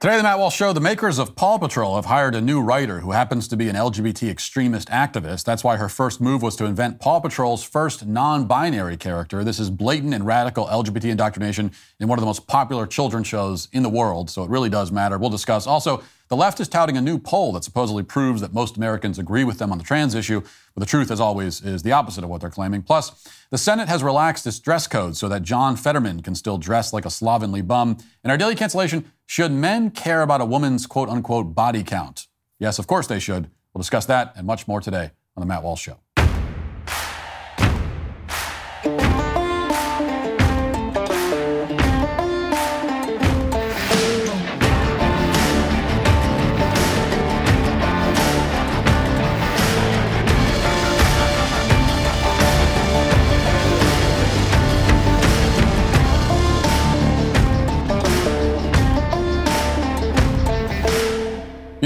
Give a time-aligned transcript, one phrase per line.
[0.00, 3.00] Today, the Matt Walsh Show, the makers of Paw Patrol have hired a new writer
[3.00, 5.42] who happens to be an LGBT extremist activist.
[5.42, 9.42] That's why her first move was to invent Paw Patrol's first non binary character.
[9.42, 13.66] This is blatant and radical LGBT indoctrination in one of the most popular children's shows
[13.72, 15.18] in the world, so it really does matter.
[15.18, 15.66] We'll discuss.
[15.66, 19.42] Also, the left is touting a new poll that supposedly proves that most Americans agree
[19.42, 20.42] with them on the trans issue,
[20.74, 22.82] but the truth, as always, is the opposite of what they're claiming.
[22.82, 26.92] Plus, the Senate has relaxed its dress code so that John Fetterman can still dress
[26.92, 27.98] like a slovenly bum.
[28.22, 32.28] And our daily cancellation should men care about a woman's quote unquote body count?
[32.58, 33.50] Yes, of course they should.
[33.74, 35.98] We'll discuss that and much more today on The Matt Walsh Show.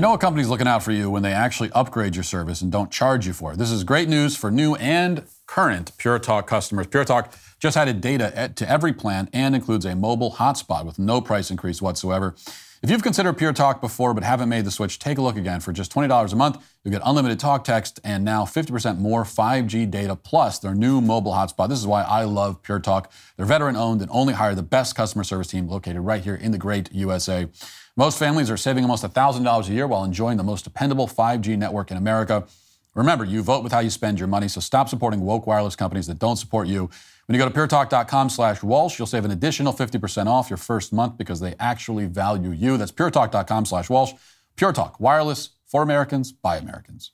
[0.02, 2.90] Know a company's looking out for you when they actually upgrade your service and don't
[2.90, 3.58] charge you for it.
[3.58, 6.88] This is great news for new and current Pure Talk customers.
[6.88, 11.20] Pure Talk just added data to every plan and includes a mobile hotspot with no
[11.20, 12.34] price increase whatsoever.
[12.82, 15.60] If you've considered Pure Talk before but haven't made the switch, take a look again.
[15.60, 19.88] For just $20 a month, you'll get unlimited talk, text, and now 50% more 5G
[19.88, 21.68] data plus their new mobile hotspot.
[21.68, 23.12] This is why I love Pure Talk.
[23.36, 26.50] They're veteran owned and only hire the best customer service team located right here in
[26.50, 27.46] the great USA.
[27.96, 31.90] Most families are saving almost $1,000 a year while enjoying the most dependable 5G network
[31.90, 32.46] in America.
[32.94, 36.06] Remember, you vote with how you spend your money, so stop supporting woke wireless companies
[36.06, 36.88] that don't support you.
[37.26, 40.94] When you go to puretalk.com slash Walsh, you'll save an additional 50% off your first
[40.94, 42.78] month because they actually value you.
[42.78, 44.12] That's puretalk.com slash Walsh.
[44.56, 47.12] Pure Talk, wireless for Americans by Americans.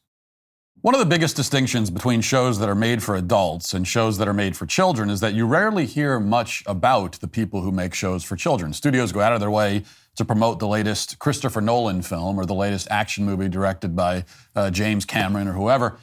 [0.80, 4.28] One of the biggest distinctions between shows that are made for adults and shows that
[4.28, 7.94] are made for children is that you rarely hear much about the people who make
[7.94, 8.72] shows for children.
[8.72, 9.82] Studios go out of their way
[10.18, 14.24] to promote the latest Christopher Nolan film or the latest action movie directed by
[14.56, 15.96] uh, James Cameron or whoever.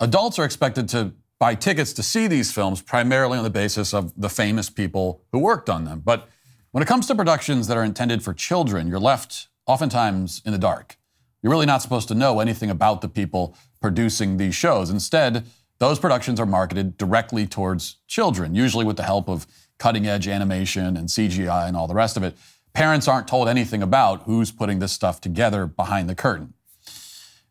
[0.00, 4.12] Adults are expected to buy tickets to see these films primarily on the basis of
[4.20, 6.02] the famous people who worked on them.
[6.04, 6.28] But
[6.72, 10.58] when it comes to productions that are intended for children, you're left oftentimes in the
[10.58, 10.96] dark.
[11.40, 14.90] You're really not supposed to know anything about the people producing these shows.
[14.90, 15.46] Instead,
[15.78, 19.46] those productions are marketed directly towards children, usually with the help of
[19.78, 22.36] cutting edge animation and CGI and all the rest of it
[22.72, 26.54] parents aren't told anything about who's putting this stuff together behind the curtain.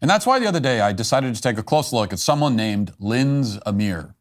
[0.01, 2.55] And that's why the other day I decided to take a close look at someone
[2.55, 4.15] named Lindz Amer.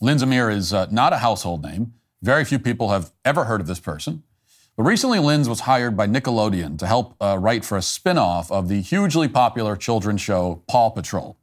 [0.00, 1.94] Lindz Amer is uh, not a household name.
[2.20, 4.24] Very few people have ever heard of this person.
[4.76, 8.50] But recently, Lindz was hired by Nickelodeon to help uh, write for a spin off
[8.50, 11.36] of the hugely popular children's show Paw Patrol.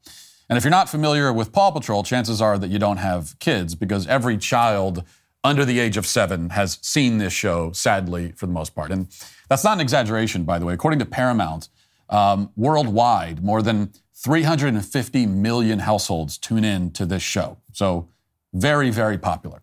[0.49, 3.75] And if you're not familiar with Paw Patrol, chances are that you don't have kids
[3.75, 5.03] because every child
[5.43, 8.91] under the age of seven has seen this show, sadly, for the most part.
[8.91, 9.07] And
[9.49, 10.73] that's not an exaggeration, by the way.
[10.73, 11.69] According to Paramount,
[12.09, 17.57] um, worldwide, more than 350 million households tune in to this show.
[17.71, 18.09] So,
[18.53, 19.61] very, very popular.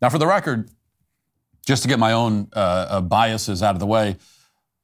[0.00, 0.70] Now, for the record,
[1.66, 4.16] just to get my own uh, uh, biases out of the way,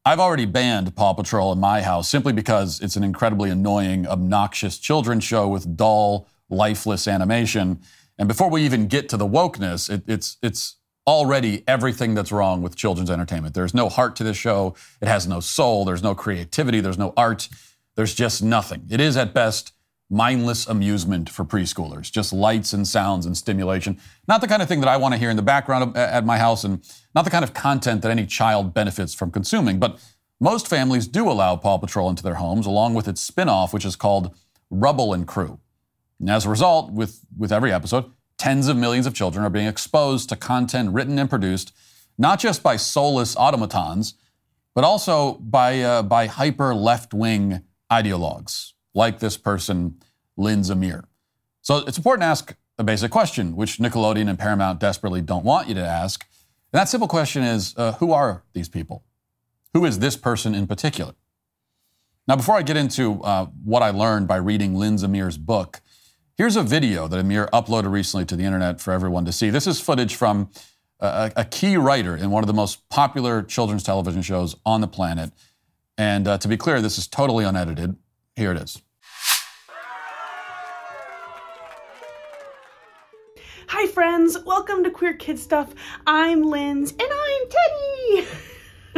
[0.05, 4.79] I've already banned Paw Patrol in my house simply because it's an incredibly annoying, obnoxious
[4.79, 7.81] children's show with dull, lifeless animation.
[8.19, 12.63] And before we even get to the wokeness, it, it's it's already everything that's wrong
[12.63, 13.55] with children's entertainment.
[13.55, 14.75] There's no heart to this show.
[15.01, 15.85] It has no soul.
[15.85, 16.81] There's no creativity.
[16.81, 17.49] There's no art.
[17.95, 18.87] There's just nothing.
[18.91, 19.73] It is at best
[20.09, 23.99] mindless amusement for preschoolers, just lights and sounds and stimulation.
[24.29, 26.39] Not the kind of thing that I want to hear in the background at my
[26.39, 26.83] house, and
[27.15, 29.79] not the kind of content that any child benefits from consuming.
[29.79, 29.99] But
[30.41, 33.85] most families do allow Paw Patrol into their homes, along with its spin off, which
[33.85, 34.35] is called
[34.71, 35.59] Rubble and Crew.
[36.21, 39.67] And as a result, with, with every episode, tens of millions of children are being
[39.67, 41.73] exposed to content written and produced
[42.19, 44.15] not just by soulless automatons,
[44.75, 50.01] but also by, uh, by hyper left wing ideologues like this person,
[50.37, 51.05] Lindz Amer.
[51.63, 55.69] So it's important to ask a basic question, which Nickelodeon and Paramount desperately don't want
[55.69, 56.27] you to ask.
[56.73, 59.05] And that simple question is uh, who are these people?
[59.75, 61.15] Who is this person in particular?
[62.29, 65.81] Now, before I get into uh, what I learned by reading Lindz Amer's book,
[66.37, 69.49] Here's a video that Amer uploaded recently to the internet for everyone to see.
[69.49, 70.51] This is footage from
[71.01, 74.87] a, a key writer in one of the most popular children's television shows on the
[74.87, 75.33] planet.
[75.97, 77.97] And uh, to be clear, this is totally unedited.
[78.35, 78.83] Here it is.
[83.69, 84.37] Hi, friends.
[84.45, 85.75] Welcome to Queer Kid Stuff.
[86.07, 88.27] I'm Lindz, and I'm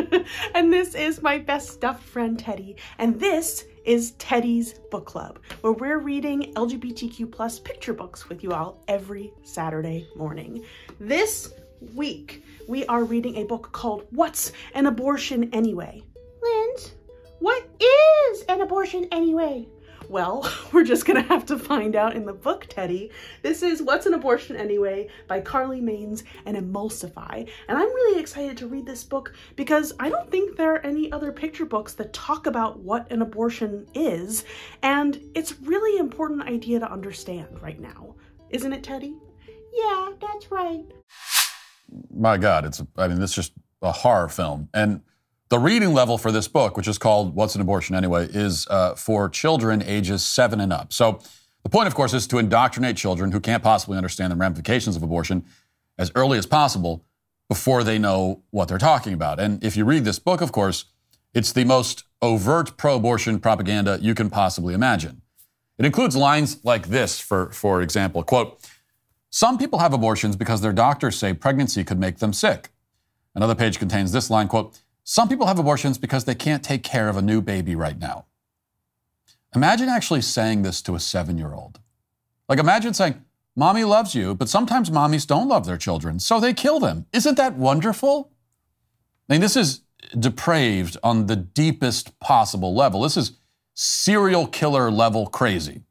[0.02, 0.24] Teddy.
[0.56, 2.74] and this is my best stuffed friend, Teddy.
[2.98, 8.52] And this is Teddy's Book Club, where we're reading LGBTQ plus picture books with you
[8.52, 10.62] all every Saturday morning.
[11.00, 11.54] This
[11.94, 16.02] week, we are reading a book called What's an Abortion Anyway?
[17.80, 19.66] is an abortion anyway?
[20.08, 23.10] Well, we're just gonna have to find out in the book, Teddy.
[23.42, 27.48] This is What's an Abortion Anyway by Carly Manes and Emulsify.
[27.68, 31.12] And I'm really excited to read this book because I don't think there are any
[31.12, 34.44] other picture books that talk about what an abortion is.
[34.82, 38.14] And it's really important idea to understand right now.
[38.50, 39.14] Isn't it, Teddy?
[39.74, 40.84] Yeah, that's right.
[42.14, 43.52] My God, it's, I mean, this is just
[43.82, 44.68] a horror film.
[44.72, 45.02] And
[45.48, 48.94] the reading level for this book, which is called What's an Abortion Anyway, is uh,
[48.94, 50.92] for children ages seven and up.
[50.92, 51.20] So
[51.62, 55.02] the point, of course, is to indoctrinate children who can't possibly understand the ramifications of
[55.02, 55.44] abortion
[55.98, 57.04] as early as possible
[57.48, 59.40] before they know what they're talking about.
[59.40, 60.84] And if you read this book, of course,
[61.34, 65.22] it's the most overt pro abortion propaganda you can possibly imagine.
[65.78, 68.60] It includes lines like this, for, for example quote,
[69.30, 72.70] Some people have abortions because their doctors say pregnancy could make them sick.
[73.34, 74.78] Another page contains this line quote,
[75.10, 78.26] some people have abortions because they can't take care of a new baby right now.
[79.54, 81.80] Imagine actually saying this to a seven year old.
[82.46, 83.24] Like, imagine saying,
[83.56, 87.06] Mommy loves you, but sometimes mommies don't love their children, so they kill them.
[87.14, 88.32] Isn't that wonderful?
[89.30, 89.80] I mean, this is
[90.18, 93.00] depraved on the deepest possible level.
[93.00, 93.32] This is
[93.72, 95.84] serial killer level crazy.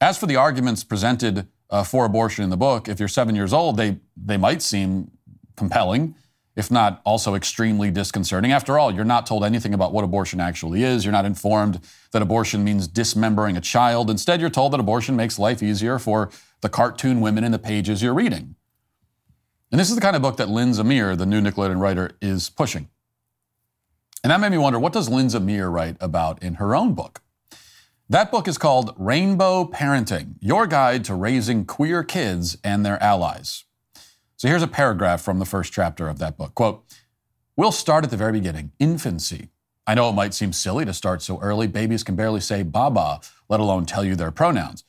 [0.00, 3.52] As for the arguments presented uh, for abortion in the book, if you're seven years
[3.52, 5.10] old, they, they might seem
[5.56, 6.14] compelling
[6.54, 8.52] if not also extremely disconcerting.
[8.52, 11.04] After all, you're not told anything about what abortion actually is.
[11.04, 14.10] You're not informed that abortion means dismembering a child.
[14.10, 18.02] Instead, you're told that abortion makes life easier for the cartoon women in the pages
[18.02, 18.54] you're reading.
[19.70, 22.50] And this is the kind of book that Lindz Amer, the new Nickelodeon writer, is
[22.50, 22.88] pushing.
[24.22, 27.22] And that made me wonder what does Lindz Amer write about in her own book?
[28.10, 33.64] That book is called Rainbow Parenting Your Guide to Raising Queer Kids and Their Allies.
[34.42, 36.56] So here's a paragraph from the first chapter of that book.
[36.56, 36.82] Quote,
[37.54, 39.50] We'll start at the very beginning, infancy.
[39.86, 41.68] I know it might seem silly to start so early.
[41.68, 44.82] Babies can barely say baba, let alone tell you their pronouns.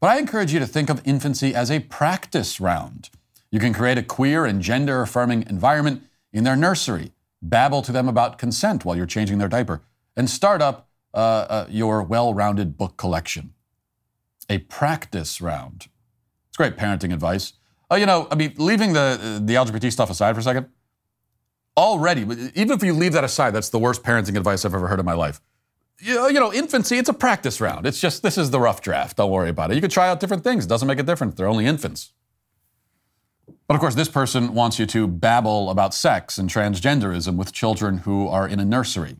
[0.00, 3.10] But I encourage you to think of infancy as a practice round.
[3.50, 7.10] You can create a queer and gender affirming environment in their nursery,
[7.42, 9.82] babble to them about consent while you're changing their diaper,
[10.16, 13.54] and start up uh, uh, your well rounded book collection.
[14.48, 15.88] A practice round.
[16.46, 17.54] It's great parenting advice.
[17.90, 20.68] Oh, you know, I mean, leaving the the LGBT stuff aside for a second.
[21.76, 22.22] Already,
[22.54, 25.06] even if you leave that aside, that's the worst parenting advice I've ever heard in
[25.06, 25.40] my life.
[25.98, 27.86] You know, you know, infancy, it's a practice round.
[27.86, 29.16] It's just this is the rough draft.
[29.16, 29.74] Don't worry about it.
[29.74, 30.64] You could try out different things.
[30.64, 31.34] It doesn't make a difference.
[31.34, 32.12] They're only infants.
[33.66, 37.98] But of course, this person wants you to babble about sex and transgenderism with children
[37.98, 39.16] who are in a nursery.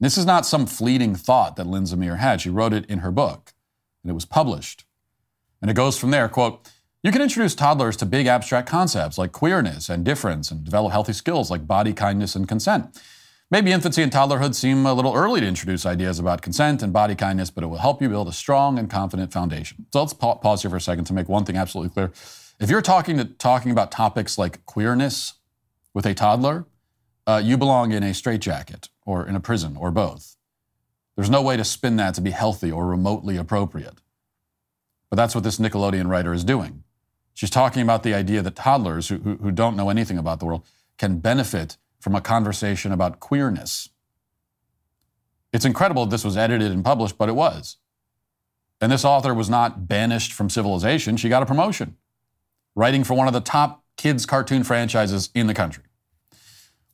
[0.00, 2.40] This is not some fleeting thought that Lindz Amer had.
[2.40, 3.52] She wrote it in her book,
[4.02, 4.84] and it was published.
[5.60, 6.71] And it goes from there, quote,
[7.02, 11.12] you can introduce toddlers to big abstract concepts like queerness and difference and develop healthy
[11.12, 12.96] skills like body kindness and consent.
[13.50, 17.16] Maybe infancy and toddlerhood seem a little early to introduce ideas about consent and body
[17.16, 19.84] kindness, but it will help you build a strong and confident foundation.
[19.92, 22.12] So let's pa- pause here for a second to make one thing absolutely clear.
[22.60, 25.34] If you're talking to, talking about topics like queerness
[25.92, 26.66] with a toddler,
[27.26, 30.36] uh, you belong in a straitjacket or in a prison or both.
[31.16, 34.00] There's no way to spin that to be healthy or remotely appropriate.
[35.10, 36.84] But that's what this Nickelodeon writer is doing.
[37.34, 40.46] She's talking about the idea that toddlers who, who, who don't know anything about the
[40.46, 40.64] world
[40.98, 43.88] can benefit from a conversation about queerness.
[45.52, 47.76] It's incredible this was edited and published, but it was.
[48.80, 51.16] And this author was not banished from civilization.
[51.16, 51.96] She got a promotion,
[52.74, 55.84] writing for one of the top kids' cartoon franchises in the country.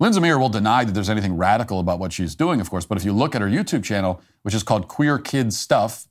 [0.01, 2.99] Lindz Amer will deny that there's anything radical about what she's doing, of course, but
[2.99, 6.07] if you look at her YouTube channel, which is called Queer Kids Stuff,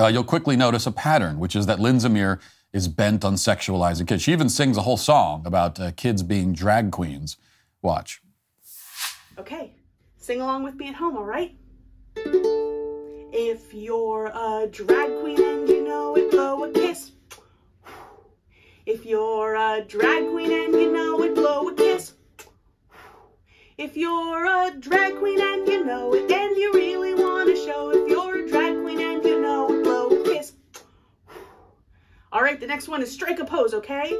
[0.00, 2.40] uh, you'll quickly notice a pattern, which is that Lindz Amer
[2.72, 4.22] is bent on sexualizing kids.
[4.22, 7.36] She even sings a whole song about uh, kids being drag queens.
[7.82, 8.22] Watch.
[9.38, 9.74] Okay,
[10.16, 11.56] sing along with me at home, all right?
[13.34, 17.12] If you're a drag queen and you know it, blow a kiss.
[18.84, 22.14] If you're a drag queen and you know it, blow a kiss.
[23.78, 27.90] If you're a drag queen and you know it, and you really want to show,
[27.90, 28.31] if you're
[32.32, 34.16] All right, the next one is strike a pose, okay?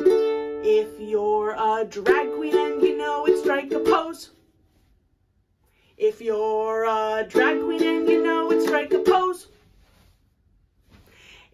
[0.62, 4.32] If you're a drag queen and you know it, strike a pose.
[5.96, 9.48] If you're a drag queen and you know it, strike a pose.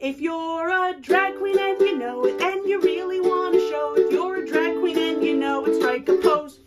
[0.01, 3.95] If you're a drag queen and you know it, and you really want to show,
[3.97, 6.59] if you're a drag queen and you know it, strike a pose.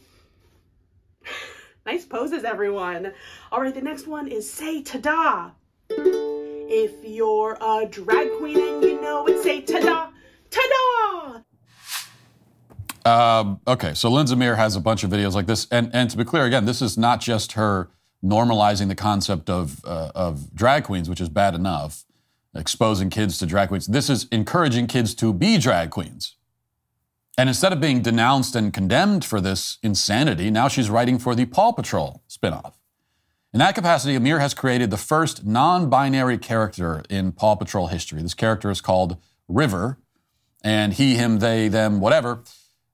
[1.86, 3.12] nice poses, everyone.
[3.52, 5.52] All right, the next one is say ta-da.
[6.74, 10.10] If you're a drag queen and you know it, say ta-da,
[10.50, 11.42] ta-da.
[13.04, 16.16] Um, okay, so Lindsay Zamir has a bunch of videos like this, and and to
[16.16, 17.90] be clear, again, this is not just her
[18.24, 22.06] normalizing the concept of, uh, of drag queens, which is bad enough,
[22.56, 23.88] exposing kids to drag queens.
[23.88, 26.38] This is encouraging kids to be drag queens.
[27.38, 31.44] And instead of being denounced and condemned for this insanity, now she's writing for the
[31.46, 32.75] Paw Patrol spinoff.
[33.53, 38.22] In that capacity, Amer has created the first non binary character in Paw Patrol history.
[38.22, 39.17] This character is called
[39.50, 39.98] River,
[40.63, 42.43] and he, him, they, them, whatever,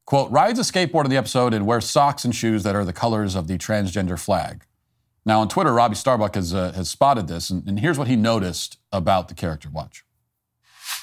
[0.06, 2.94] quote, rides a skateboard in the episode and wears socks and shoes that are the
[2.94, 4.64] colors of the transgender flag.
[5.28, 8.16] Now, on Twitter, Robbie Starbuck has, uh, has spotted this, and, and here's what he
[8.16, 9.70] noticed about the character.
[9.70, 10.06] Watch.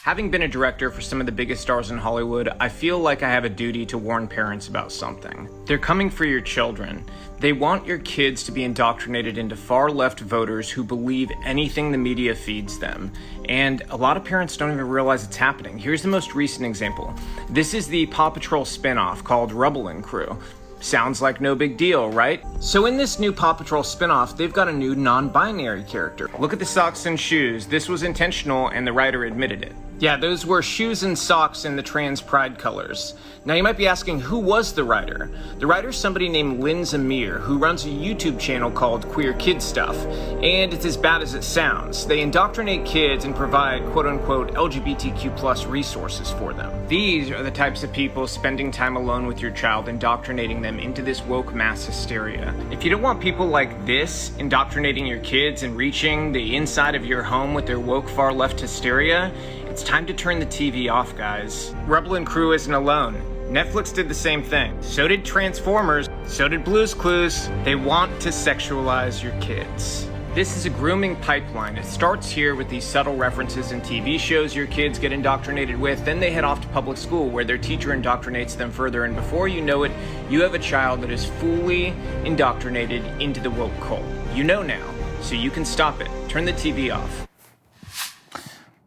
[0.05, 3.23] Having been a director for some of the biggest stars in Hollywood, I feel like
[3.23, 5.49] I have a duty to warn parents about something.
[5.65, 7.03] They're coming for your children.
[7.39, 11.97] They want your kids to be indoctrinated into far left voters who believe anything the
[11.97, 13.11] media feeds them.
[13.49, 15.79] And a lot of parents don't even realize it's happening.
[15.79, 17.15] Here's the most recent example
[17.49, 20.39] this is the Paw Patrol spinoff called Rubble and Crew.
[20.81, 22.45] Sounds like no big deal, right?
[22.61, 26.29] So in this new Paw Patrol spinoff, they've got a new non-binary character.
[26.39, 27.67] Look at the socks and shoes.
[27.67, 29.73] This was intentional and the writer admitted it.
[30.01, 33.15] Yeah, those were shoes and socks in the trans pride colors.
[33.47, 35.31] Now, you might be asking, who was the writer?
[35.59, 39.97] The writer's somebody named Lindz Amer, who runs a YouTube channel called Queer Kid Stuff.
[40.43, 42.07] And it's as bad as it sounds.
[42.07, 46.73] They indoctrinate kids and provide quote unquote LGBTQ plus resources for them.
[46.89, 51.03] These are the types of people spending time alone with your child, indoctrinating them into
[51.03, 52.55] this woke mass hysteria.
[52.71, 57.05] If you don't want people like this indoctrinating your kids and reaching the inside of
[57.05, 59.33] your home with their woke far left hysteria,
[59.75, 61.75] it's time to turn the TV off, guys.
[61.87, 63.21] Rubble and Crew isn't alone.
[63.49, 64.81] Netflix did the same thing.
[64.81, 66.09] So did Transformers.
[66.29, 67.49] So did Blue's Clues.
[67.65, 70.09] They want to sexualize your kids.
[70.33, 71.77] This is a grooming pipeline.
[71.77, 76.05] It starts here with these subtle references in TV shows your kids get indoctrinated with.
[76.05, 79.07] Then they head off to public school where their teacher indoctrinates them further.
[79.07, 79.91] And before you know it,
[80.31, 81.87] you have a child that is fully
[82.25, 84.05] indoctrinated into the woke cult.
[84.37, 84.89] You know now,
[85.21, 86.09] so you can stop it.
[86.29, 87.24] Turn the TV off.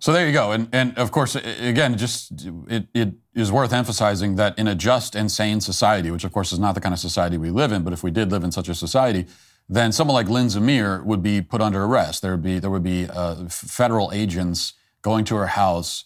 [0.08, 0.54] So there you go.
[0.54, 5.18] And, and of course, again, just it, it is worth emphasizing that in a just
[5.18, 7.84] and sane society, which of course is not the kind of society we live in,
[7.84, 9.26] but if we did live in such a society,
[9.68, 12.22] then someone like Lindz Amer would be put under arrest.
[12.22, 16.06] There would be, there would be uh, federal agents going to her house.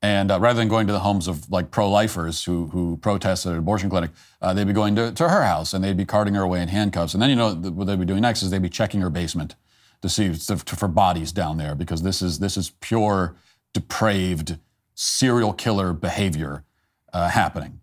[0.00, 3.52] And uh, rather than going to the homes of like pro-lifers who, who protest at
[3.52, 6.32] an abortion clinic, uh, they'd be going to, to her house and they'd be carting
[6.36, 7.12] her away in handcuffs.
[7.12, 9.56] And then, you know, what they'd be doing next is they'd be checking her basement
[10.02, 13.36] to see for bodies down there because this is this is pure
[13.72, 14.58] depraved
[14.94, 16.64] serial killer behavior
[17.12, 17.80] uh, happening.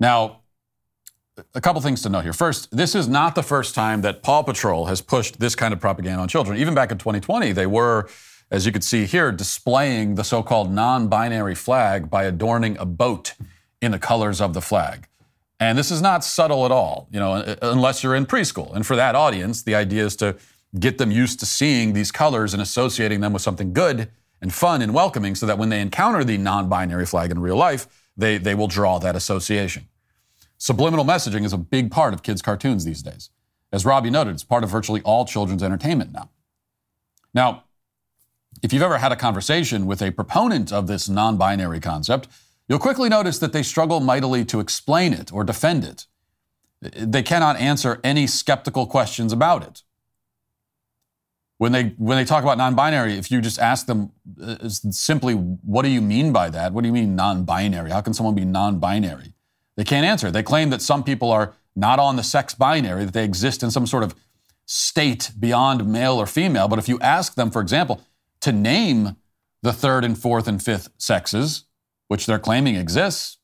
[0.00, 0.40] Now,
[1.54, 2.32] a couple things to note here.
[2.32, 5.80] First, this is not the first time that Paw Patrol has pushed this kind of
[5.80, 6.58] propaganda on children.
[6.58, 8.08] Even back in 2020, they were,
[8.50, 13.34] as you can see here, displaying the so-called non-binary flag by adorning a boat
[13.80, 15.06] in the colors of the flag.
[15.60, 18.74] And this is not subtle at all, you know, unless you're in preschool.
[18.74, 20.36] And for that audience, the idea is to
[20.78, 24.10] get them used to seeing these colors and associating them with something good
[24.40, 27.56] and fun and welcoming so that when they encounter the non binary flag in real
[27.56, 29.88] life, they, they will draw that association.
[30.58, 33.30] Subliminal messaging is a big part of kids' cartoons these days.
[33.72, 36.30] As Robbie noted, it's part of virtually all children's entertainment now.
[37.32, 37.64] Now,
[38.62, 42.28] if you've ever had a conversation with a proponent of this non binary concept,
[42.68, 46.06] you'll quickly notice that they struggle mightily to explain it or defend it.
[46.80, 49.82] They cannot answer any skeptical questions about it
[51.58, 54.12] when they when they talk about non-binary, if you just ask them
[54.42, 56.72] uh, simply, "What do you mean by that?
[56.72, 57.90] What do you mean non-binary?
[57.90, 59.34] How can someone be non-binary?"
[59.76, 60.30] They can't answer.
[60.30, 63.70] They claim that some people are not on the sex binary, that they exist in
[63.70, 64.14] some sort of
[64.66, 66.68] state beyond male or female.
[66.68, 68.02] But if you ask them, for example,
[68.40, 69.16] to name
[69.62, 71.64] the third and fourth and fifth sexes,
[72.08, 73.38] which they're claiming exists,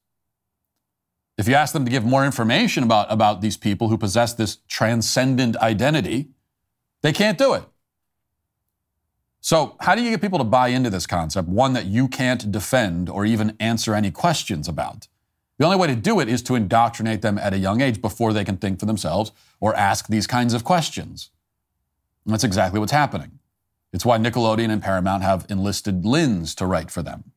[1.39, 4.59] if you ask them to give more information about, about these people who possess this
[4.69, 6.29] transcendent identity,
[7.03, 7.65] they can't do it.
[9.45, 12.51] So, how do you get people to buy into this concept, one that you can't
[12.51, 15.07] defend or even answer any questions about?
[15.59, 18.33] The only way to do it is to indoctrinate them at a young age before
[18.33, 21.29] they can think for themselves or ask these kinds of questions.
[22.25, 23.39] And that's exactly what's happening.
[23.93, 27.33] It's why Nickelodeon and Paramount have enlisted Lynn's to write for them.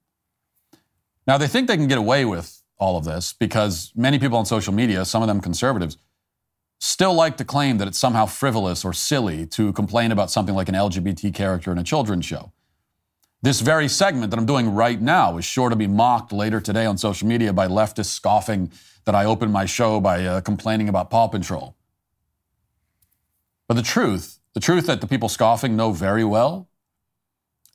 [1.28, 4.46] Now, they think they can get away with all of this because many people on
[4.46, 5.98] social media, some of them conservatives,
[6.80, 10.70] still like to claim that it's somehow frivolous or silly to complain about something like
[10.70, 12.52] an LGBT character in a children's show.
[13.42, 16.86] This very segment that I'm doing right now is sure to be mocked later today
[16.86, 18.72] on social media by leftists scoffing
[19.06, 21.76] that I opened my show by uh, complaining about Paw Patrol.
[23.68, 26.68] But the truth, the truth that the people scoffing know very well,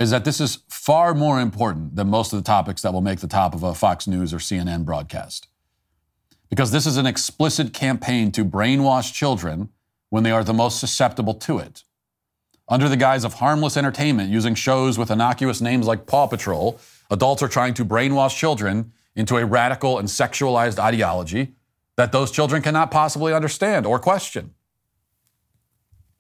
[0.01, 3.21] is that this is far more important than most of the topics that will make
[3.21, 5.47] the top of a Fox News or CNN broadcast
[6.53, 9.71] because this is an explicit campaign to brainwash children
[10.11, 11.83] when they are the most susceptible to it.
[12.69, 16.79] Under the guise of harmless entertainment, using shows with innocuous names like Paw Patrol,
[17.11, 21.55] adults are trying to brainwash children into a radical and sexualized ideology
[21.97, 24.53] that those children cannot possibly understand or question.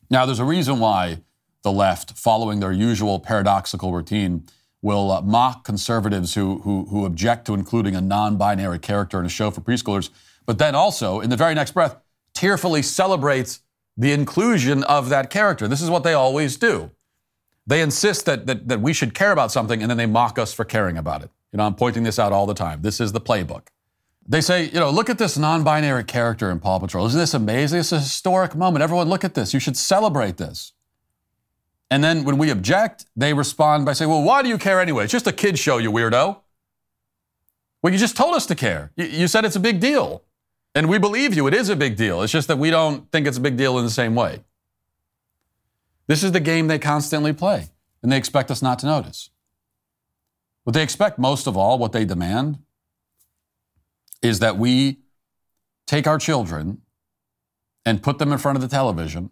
[0.08, 1.18] Now, there's a reason why
[1.60, 4.46] the left, following their usual paradoxical routine,
[4.82, 9.26] will uh, mock conservatives who, who, who object to including a non binary character in
[9.26, 10.10] a show for preschoolers,
[10.44, 11.96] but then also, in the very next breath,
[12.34, 13.60] tearfully celebrates
[13.96, 15.68] the inclusion of that character.
[15.68, 16.90] This is what they always do.
[17.66, 20.52] They insist that, that, that we should care about something, and then they mock us
[20.52, 21.30] for caring about it.
[21.52, 22.82] You know, I'm pointing this out all the time.
[22.82, 23.68] This is the playbook.
[24.26, 27.06] They say, you know, look at this non binary character in Paw Patrol.
[27.06, 27.80] Isn't this amazing?
[27.80, 28.82] It's a historic moment.
[28.82, 29.52] Everyone, look at this.
[29.52, 30.72] You should celebrate this.
[31.92, 35.04] And then when we object, they respond by saying, well, why do you care anyway?
[35.04, 36.38] It's just a kid's show, you weirdo.
[37.82, 38.92] Well, you just told us to care.
[38.96, 40.22] You, said it's a big deal.
[40.74, 41.46] And we believe you.
[41.48, 42.22] It is a big deal.
[42.22, 44.42] It's just that we don't think it's a big deal in the same way.
[46.06, 47.68] This is the game they constantly play,
[48.02, 49.28] and they expect us not to notice.
[50.64, 52.58] What they expect most of all, what they demand,
[54.22, 55.00] is that we
[55.86, 56.80] take our children
[57.84, 59.28] and put them in front of the television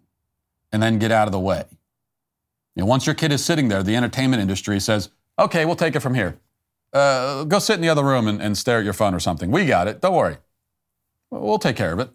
[0.71, 1.65] and then get out of the way.
[2.75, 5.95] You know, once your kid is sitting there, the entertainment industry says, okay, we'll take
[5.95, 6.39] it from here.
[6.93, 9.51] Uh, go sit in the other room and, and stare at your phone or something.
[9.51, 10.01] We got it.
[10.01, 10.37] Don't worry.
[11.29, 12.09] We'll take care of it.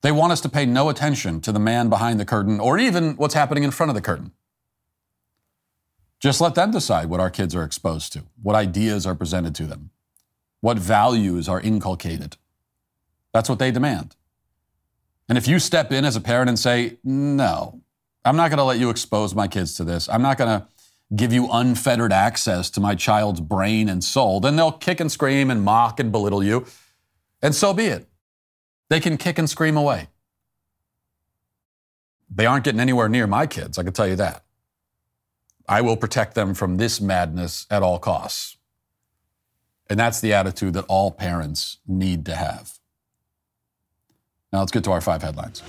[0.00, 3.16] They want us to pay no attention to the man behind the curtain or even
[3.16, 4.32] what's happening in front of the curtain.
[6.20, 9.66] Just let them decide what our kids are exposed to, what ideas are presented to
[9.66, 9.90] them,
[10.60, 12.36] what values are inculcated.
[13.32, 14.16] That's what they demand.
[15.28, 17.82] And if you step in as a parent and say, no,
[18.24, 20.66] I'm not going to let you expose my kids to this, I'm not going to
[21.16, 25.50] give you unfettered access to my child's brain and soul, then they'll kick and scream
[25.50, 26.66] and mock and belittle you.
[27.40, 28.06] And so be it.
[28.90, 30.08] They can kick and scream away.
[32.30, 34.44] They aren't getting anywhere near my kids, I can tell you that.
[35.68, 38.56] I will protect them from this madness at all costs.
[39.90, 42.78] And that's the attitude that all parents need to have.
[44.52, 45.62] Now let's get to our five headlines.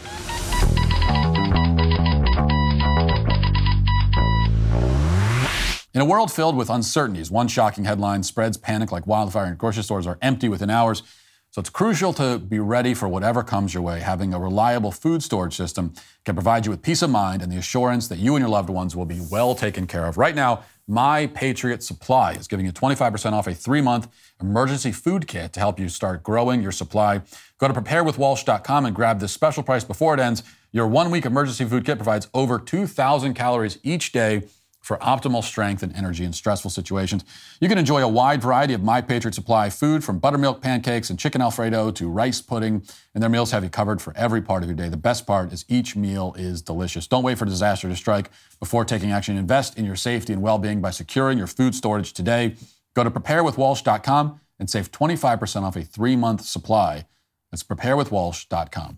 [5.99, 9.83] In a world filled with uncertainties, one shocking headline spreads panic like wildfire, and grocery
[9.83, 11.03] stores are empty within hours.
[11.51, 13.99] So it's crucial to be ready for whatever comes your way.
[13.99, 17.57] Having a reliable food storage system can provide you with peace of mind and the
[17.57, 20.17] assurance that you and your loved ones will be well taken care of.
[20.17, 24.07] Right now, My Patriot Supply is giving you 25% off a three month
[24.39, 27.19] emergency food kit to help you start growing your supply.
[27.57, 30.43] Go to preparewithwalsh.com and grab this special price before it ends.
[30.71, 34.43] Your one week emergency food kit provides over 2,000 calories each day
[34.89, 37.23] for optimal strength and energy in stressful situations.
[37.61, 41.19] You can enjoy a wide variety of My Patriot Supply food from buttermilk pancakes and
[41.19, 42.81] chicken Alfredo to rice pudding,
[43.13, 44.89] and their meals have you covered for every part of your day.
[44.89, 47.05] The best part is each meal is delicious.
[47.05, 49.37] Don't wait for disaster to strike before taking action.
[49.37, 52.55] Invest in your safety and well-being by securing your food storage today.
[52.95, 57.05] Go to preparewithwalsh.com and save 25% off a three-month supply.
[57.51, 58.97] That's preparewithwalsh.com.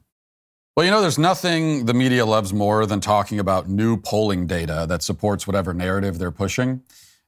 [0.77, 4.85] Well, you know, there's nothing the media loves more than talking about new polling data
[4.87, 6.81] that supports whatever narrative they're pushing.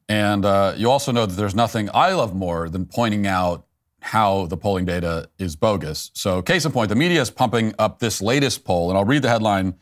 [0.08, 3.66] And uh, you also know that there's nothing I love more than pointing out
[4.00, 6.10] how the polling data is bogus.
[6.14, 9.24] So, case in point, the media is pumping up this latest poll, and I'll read
[9.24, 9.76] the headline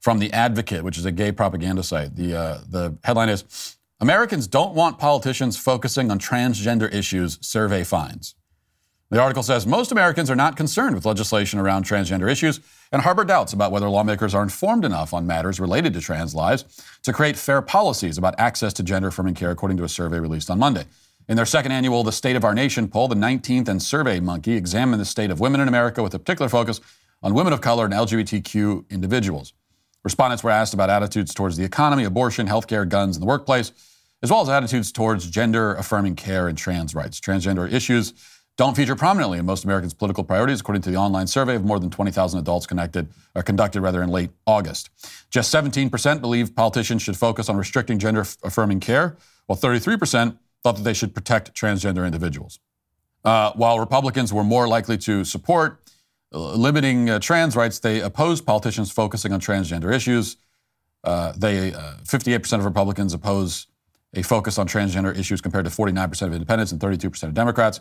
[0.00, 2.14] from The Advocate, which is a gay propaganda site.
[2.14, 8.34] The, uh, the headline is Americans don't want politicians focusing on transgender issues, survey finds.
[9.10, 12.60] The article says most Americans are not concerned with legislation around transgender issues
[12.92, 16.64] and harbor doubts about whether lawmakers are informed enough on matters related to trans lives
[17.02, 20.50] to create fair policies about access to gender affirming care, according to a survey released
[20.50, 20.84] on Monday.
[21.28, 24.54] In their second annual The State of Our Nation poll, the 19th and Survey Monkey
[24.54, 26.80] examined the state of women in America with a particular focus
[27.22, 29.52] on women of color and LGBTQ individuals.
[30.04, 33.72] Respondents were asked about attitudes towards the economy, abortion, healthcare, guns, and the workplace,
[34.22, 37.20] as well as attitudes towards gender affirming care and trans rights.
[37.20, 38.14] Transgender issues
[38.58, 41.78] don't feature prominently in most Americans' political priorities, according to the online survey of more
[41.78, 44.90] than 20,000 adults connected, or conducted rather in late August.
[45.30, 49.16] Just 17% believe politicians should focus on restricting gender affirming care,
[49.46, 52.58] while 33% thought that they should protect transgender individuals.
[53.24, 55.80] Uh, while Republicans were more likely to support
[56.34, 60.36] uh, limiting uh, trans rights, they opposed politicians focusing on transgender issues.
[61.04, 63.68] Uh, they 58% uh, of Republicans oppose
[64.14, 67.80] a focus on transgender issues compared to 49% of independents and 32% of Democrats.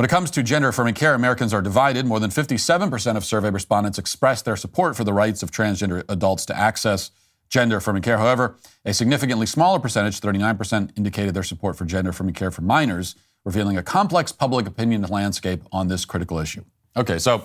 [0.00, 2.06] When it comes to gender affirming care, Americans are divided.
[2.06, 6.46] More than 57% of survey respondents expressed their support for the rights of transgender adults
[6.46, 7.10] to access
[7.50, 8.16] gender affirming care.
[8.16, 13.14] However, a significantly smaller percentage, 39%, indicated their support for gender affirming care for minors,
[13.44, 16.64] revealing a complex public opinion landscape on this critical issue.
[16.96, 17.44] Okay, so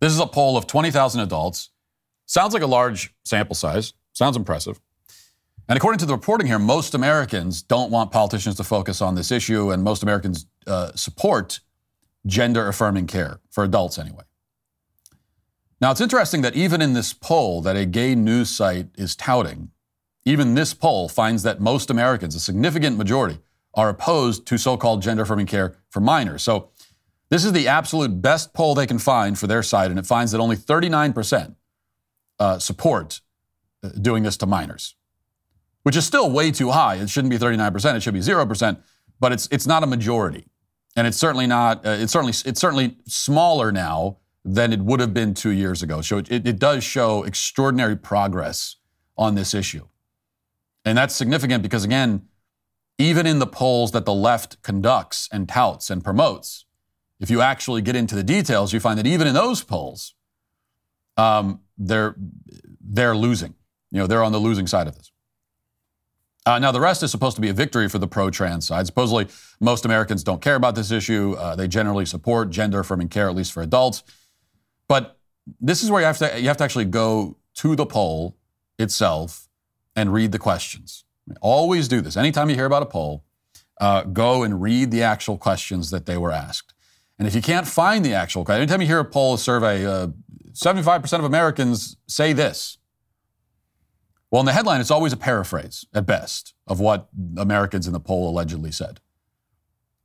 [0.00, 1.70] This is a poll of 20,000 adults.
[2.26, 3.94] Sounds like a large sample size.
[4.12, 4.78] Sounds impressive.
[5.72, 9.30] And according to the reporting here, most Americans don't want politicians to focus on this
[9.30, 11.60] issue, and most Americans uh, support
[12.26, 14.24] gender affirming care, for adults anyway.
[15.80, 19.70] Now, it's interesting that even in this poll that a gay news site is touting,
[20.26, 23.38] even this poll finds that most Americans, a significant majority,
[23.72, 26.42] are opposed to so called gender affirming care for minors.
[26.42, 26.68] So,
[27.30, 30.32] this is the absolute best poll they can find for their side, and it finds
[30.32, 31.54] that only 39%
[32.38, 33.22] uh, support
[33.82, 34.96] uh, doing this to minors
[35.82, 36.96] which is still way too high.
[36.96, 38.78] It shouldn't be 39%, it should be 0%,
[39.20, 40.46] but it's, it's not a majority.
[40.96, 45.14] And it's certainly not, uh, it's, certainly, it's certainly smaller now than it would have
[45.14, 46.00] been two years ago.
[46.00, 48.76] So it, it does show extraordinary progress
[49.16, 49.86] on this issue.
[50.84, 52.26] And that's significant because, again,
[52.98, 56.64] even in the polls that the left conducts and touts and promotes,
[57.20, 60.14] if you actually get into the details, you find that even in those polls,
[61.16, 62.16] um, they're,
[62.80, 63.54] they're losing.
[63.92, 65.11] You know, they're on the losing side of this.
[66.44, 68.86] Uh, now, the rest is supposed to be a victory for the pro trans side.
[68.86, 69.28] Supposedly,
[69.60, 71.36] most Americans don't care about this issue.
[71.38, 74.02] Uh, they generally support gender affirming care, at least for adults.
[74.88, 75.18] But
[75.60, 78.36] this is where you have, to, you have to actually go to the poll
[78.78, 79.48] itself
[79.94, 81.04] and read the questions.
[81.40, 82.16] Always do this.
[82.16, 83.24] Anytime you hear about a poll,
[83.80, 86.74] uh, go and read the actual questions that they were asked.
[87.18, 89.84] And if you can't find the actual question, anytime you hear a poll, a survey,
[89.84, 92.78] 75% uh, of Americans say this.
[94.32, 98.00] Well, in the headline, it's always a paraphrase at best of what Americans in the
[98.00, 98.98] poll allegedly said.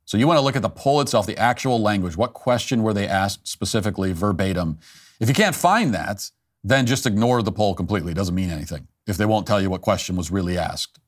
[0.04, 2.14] So you want to look at the poll itself, the actual language.
[2.14, 4.78] What question were they asked specifically, verbatim?
[5.18, 6.30] If you can't find that,
[6.62, 8.12] then just ignore the poll completely.
[8.12, 11.00] It doesn't mean anything if they won't tell you what question was really asked.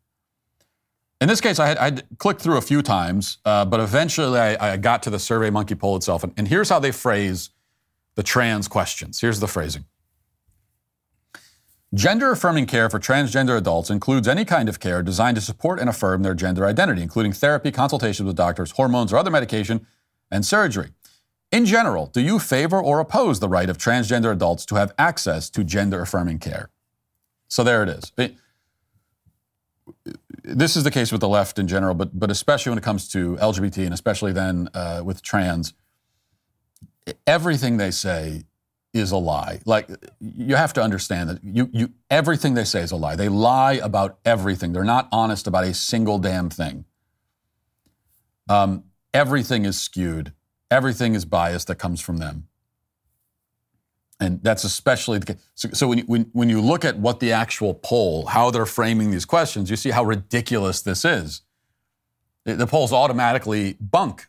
[1.20, 4.72] In this case, I had I'd clicked through a few times, uh, but eventually I,
[4.72, 6.24] I, got to the Survey Monkey poll itself.
[6.24, 7.50] And, and here's how they phrase
[8.14, 9.20] the trans questions.
[9.20, 9.84] Here's the phrasing.
[11.92, 15.88] Gender affirming care for transgender adults includes any kind of care designed to support and
[15.88, 19.84] affirm their gender identity, including therapy, consultations with doctors, hormones, or other medication,
[20.30, 20.90] and surgery.
[21.50, 25.50] In general, do you favor or oppose the right of transgender adults to have access
[25.50, 26.70] to gender affirming care?
[27.48, 28.12] So there it is.
[30.44, 33.08] This is the case with the left in general, but, but especially when it comes
[33.08, 35.74] to LGBT and especially then uh, with trans.
[37.26, 38.44] Everything they say
[38.92, 39.60] is a lie.
[39.64, 39.88] Like
[40.20, 43.16] you have to understand that you, you everything they say is a lie.
[43.16, 44.72] They lie about everything.
[44.72, 46.84] They're not honest about a single damn thing.
[48.48, 50.32] Um, everything is skewed.
[50.70, 52.48] Everything is biased that comes from them.
[54.18, 55.42] And that's especially the case.
[55.54, 58.66] So, so when, you, when, when you look at what the actual poll, how they're
[58.66, 61.42] framing these questions, you see how ridiculous this is.
[62.44, 64.28] The poll's automatically bunk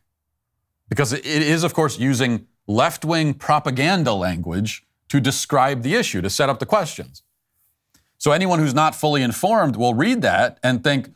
[0.88, 6.30] because it is, of course, using left wing propaganda language to describe the issue, to
[6.30, 7.24] set up the questions.
[8.18, 11.10] So anyone who's not fully informed will read that and think,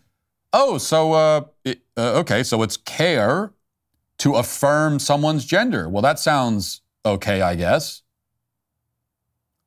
[0.51, 3.53] oh, so, uh, it, uh, okay, so it's care
[4.17, 5.87] to affirm someone's gender.
[5.87, 8.01] Well, that sounds okay, I guess.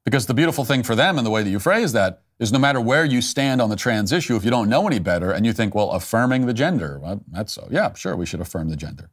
[0.04, 2.58] Because the beautiful thing for them and the way that you phrase that is no
[2.58, 5.44] matter where you stand on the trans issue, if you don't know any better and
[5.44, 8.76] you think, well, affirming the gender, well, that's so, yeah, sure, we should affirm the
[8.76, 9.10] gender.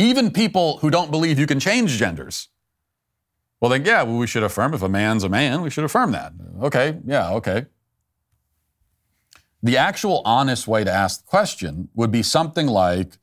[0.00, 2.48] Even people who don't believe you can change genders.
[3.60, 6.32] Well, then, yeah, we should affirm if a man's a man, we should affirm that.
[6.62, 7.66] Okay, yeah, okay.
[9.62, 13.18] The actual honest way to ask the question would be something like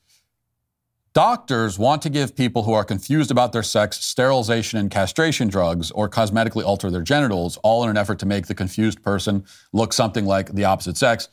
[1.14, 5.90] Doctors want to give people who are confused about their sex sterilization and castration drugs
[5.90, 9.94] or cosmetically alter their genitals, all in an effort to make the confused person look
[9.94, 11.30] something like the opposite sex.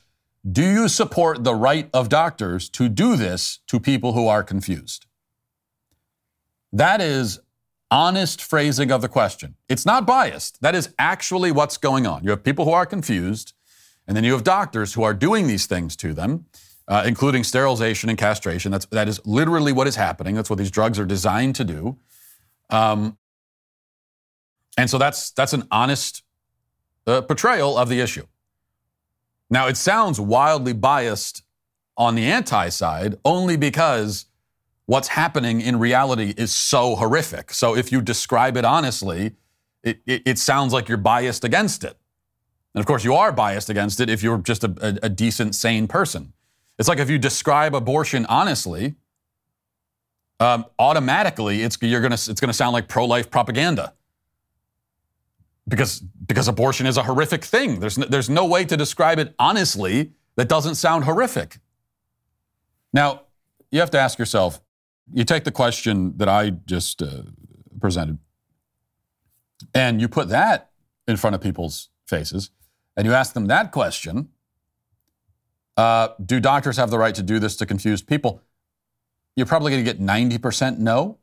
[0.51, 5.05] Do you support the right of doctors to do this to people who are confused?
[6.75, 7.39] That is
[7.89, 9.55] honest phrasing of the question.
[9.69, 10.61] It's not biased.
[10.61, 12.25] That is actually what's going on.
[12.25, 13.53] You have people who are confused,
[14.09, 16.47] and then you have doctors who are doing these things to them,
[16.89, 18.73] uh, including sterilization and castration.
[18.73, 20.35] That's, that is literally what is happening.
[20.35, 21.97] That's what these drugs are designed to do.
[22.71, 23.19] Um,
[24.77, 26.25] and so that's, that's an honest
[27.07, 28.27] uh, portrayal of the issue.
[29.49, 31.45] Now, it sounds wildly biased
[31.97, 34.27] on the anti side only because
[34.87, 37.53] what's happening in reality is so horrific.
[37.53, 39.33] So if you describe it honestly,
[39.83, 41.97] it, it, it, sounds like you're biased against it.
[42.75, 45.55] And of course, you are biased against it if you're just a, a, a decent,
[45.55, 46.33] sane person.
[46.79, 48.95] It's like if you describe abortion honestly,
[50.41, 53.95] um, automatically it's, you're gonna, it's to sound like pro life propaganda.
[55.67, 57.81] Because, because abortion is a horrific thing.
[57.81, 61.59] There's no, there's no way to describe it honestly that doesn't sound horrific.
[62.93, 63.23] Now,
[63.71, 64.61] you have to ask yourself
[65.13, 67.23] you take the question that I just uh,
[67.81, 68.19] presented.
[69.75, 70.71] and you put that
[71.07, 72.51] in front of people's faces,
[72.97, 74.29] and you ask them that question
[75.77, 78.41] uh, Do doctors have the right to do this to confuse people?
[79.37, 81.19] You're probably going to get 90% no,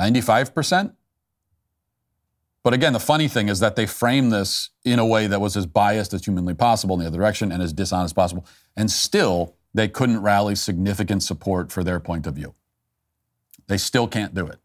[0.00, 0.94] 95%.
[2.62, 5.56] But again, the funny thing is that they frame this in a way that was
[5.56, 8.46] as biased as humanly possible in the other direction and as dishonest as possible.
[8.76, 12.54] And still, they couldn't rally significant support for their point of view.
[13.68, 14.58] They still can't do it,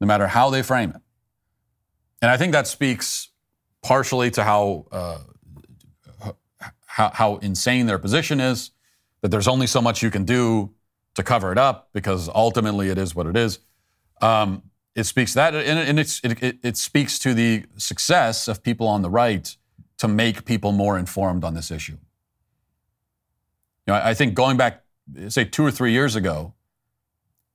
[0.00, 1.00] no matter how they frame it.
[2.22, 3.30] And I think that speaks
[3.82, 5.18] partially to how, uh,
[6.86, 8.70] how, how insane their position is,
[9.20, 10.74] that there's only so much you can do
[11.14, 13.58] to cover it up because ultimately it is what it is.
[14.20, 14.62] Um,
[14.94, 19.10] it speaks that, and, it, it, it speaks to the success of people on the
[19.10, 19.56] right
[19.98, 21.98] to make people more informed on this issue.
[23.86, 24.84] You know, I think going back,
[25.28, 26.54] say, two or three years ago,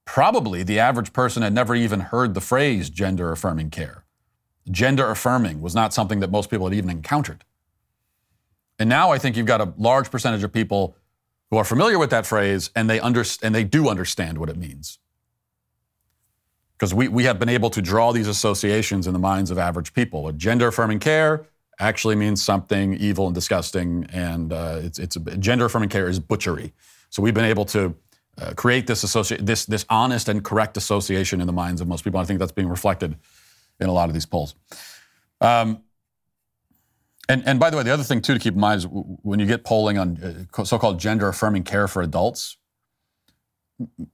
[0.05, 4.03] probably the average person had never even heard the phrase gender affirming care.
[4.69, 7.43] Gender affirming was not something that most people had even encountered.
[8.79, 10.95] And now I think you've got a large percentage of people
[11.51, 14.57] who are familiar with that phrase and they, underst- and they do understand what it
[14.57, 14.99] means
[16.83, 19.93] because we, we have been able to draw these associations in the minds of average
[19.93, 20.27] people.
[20.27, 21.45] A gender affirming care
[21.79, 26.73] actually means something evil and disgusting, and uh, it's, it's gender affirming care is butchery.
[27.09, 27.95] So we've been able to
[28.41, 32.03] uh, create this associate this this honest and correct association in the minds of most
[32.03, 32.19] people.
[32.19, 33.15] I think that's being reflected
[33.79, 34.55] in a lot of these polls.
[35.41, 35.83] Um,
[37.29, 39.39] and, and by the way, the other thing too to keep in mind is when
[39.39, 42.57] you get polling on uh, so-called gender affirming care for adults,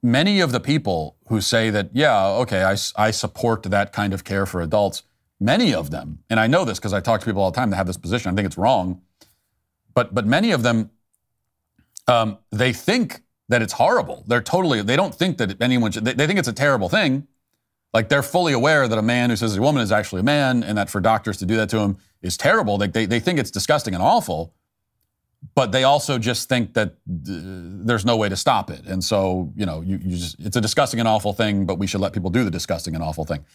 [0.04, 4.24] many of the people who say that, yeah, okay, I, I support that kind of
[4.24, 5.04] care for adults,
[5.40, 7.72] many of them, and I know this because I talk to people all the time
[7.72, 9.02] that have this position, I think it's wrong,
[9.94, 10.92] but, but many of them,
[12.08, 14.24] um, they think that it's horrible.
[14.28, 17.28] They're totally, they don't think that anyone should, they, they think it's a terrible thing.
[17.94, 20.64] Like they're fully aware that a man who says a woman is actually a man
[20.64, 22.78] and that for doctors to do that to him is terrible.
[22.78, 24.54] They, they, think it's disgusting and awful
[25.56, 26.94] but they also just think that uh,
[27.86, 28.86] there's no way to stop it.
[28.86, 31.88] And so, you know, you, you just, it's a disgusting and awful thing, but we
[31.88, 33.46] should let people do the disgusting and awful thing.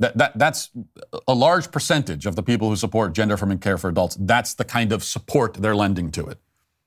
[0.00, 0.70] That, that, that's
[1.26, 4.16] a large percentage of the people who support gender affirming care for adults.
[4.20, 6.38] That's the kind of support they're lending to it.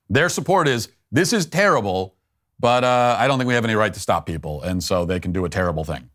[0.08, 2.16] Their support is this is terrible,
[2.62, 4.62] but uh, I don't think we have any right to stop people.
[4.62, 6.08] And so they can do a terrible thing.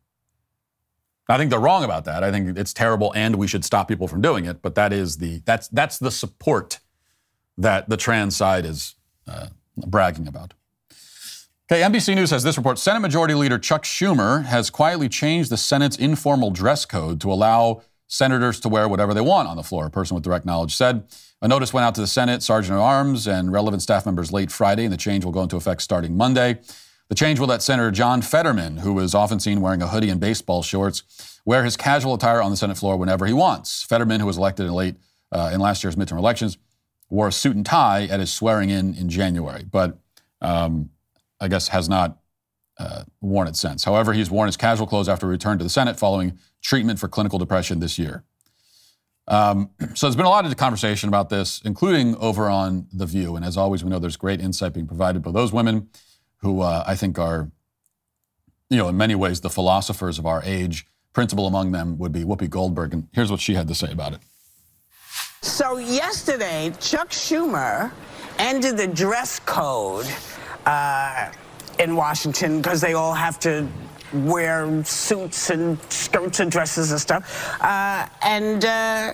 [1.30, 2.24] I think they're wrong about that.
[2.24, 4.62] I think it's terrible and we should stop people from doing it.
[4.62, 6.80] But that is the, that's, that's the support
[7.58, 8.96] that the trans side is
[9.28, 10.54] uh, bragging about.
[11.70, 12.80] Okay, NBC News has this report.
[12.80, 17.82] Senate Majority Leader Chuck Schumer has quietly changed the Senate's informal dress code to allow
[18.08, 21.04] senators to wear whatever they want on the floor, a person with direct knowledge said.
[21.42, 24.52] A notice went out to the Senate, Sergeant at Arms, and relevant staff members late
[24.52, 26.60] Friday, and the change will go into effect starting Monday.
[27.10, 30.20] The change will let Senator John Fetterman, who is often seen wearing a hoodie and
[30.20, 33.84] baseball shorts, wear his casual attire on the Senate floor whenever he wants.
[33.84, 34.96] Fetterman, who was elected in late
[35.32, 36.58] uh, in last year's midterm elections,
[37.10, 40.00] wore a suit and tie at his swearing in in January, but
[40.42, 40.90] um,
[41.40, 42.18] I guess has not
[42.80, 43.84] uh, worn it since.
[43.84, 47.40] However, he's worn his casual clothes after return to the Senate following treatment for clinical
[47.40, 48.24] depression this year.
[49.28, 53.36] Um, so there's been a lot of conversation about this, including over on The View.
[53.36, 55.90] And as always, we know there's great insight being provided by those women
[56.38, 57.52] who uh, I think are,
[58.70, 60.86] you know, in many ways the philosophers of our age.
[61.14, 62.94] Principal among them would be Whoopi Goldberg.
[62.94, 64.20] And here's what she had to say about it.
[65.42, 67.92] So yesterday, Chuck Schumer
[68.38, 70.06] ended the dress code
[70.66, 71.32] uh,
[71.80, 73.68] in Washington because they all have to
[74.14, 79.14] wear suits and skirts and dresses and stuff, uh, and uh,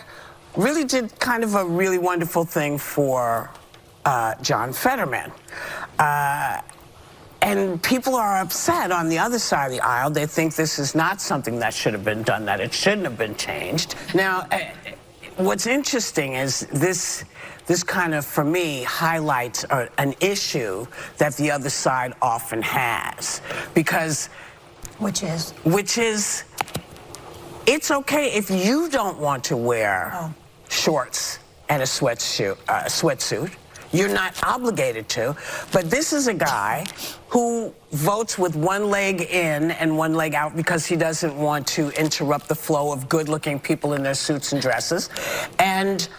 [0.55, 3.49] really did kind of a really wonderful thing for
[4.05, 5.31] uh, John Fetterman.
[5.99, 6.61] Uh,
[7.41, 10.09] and people are upset on the other side of the aisle.
[10.09, 13.17] They think this is not something that should have been done, that it shouldn't have
[13.17, 13.95] been changed.
[14.15, 14.71] Now, eh,
[15.35, 17.25] what's interesting is this
[17.65, 19.65] this kind of for me highlights
[19.97, 20.85] an issue
[21.17, 23.41] that the other side often has
[23.73, 24.29] because
[25.03, 26.43] which is which is
[27.65, 30.33] it's okay if you don't want to wear oh.
[30.69, 31.39] shorts
[31.69, 33.51] and a sweatsuit uh, a sweatsuit
[33.93, 35.35] you're not obligated to.
[35.71, 36.85] But this is a guy
[37.29, 41.89] who votes with one leg in and one leg out because he doesn't want to
[41.91, 45.09] interrupt the flow of good looking people in their suits and dresses.
[45.59, 46.09] And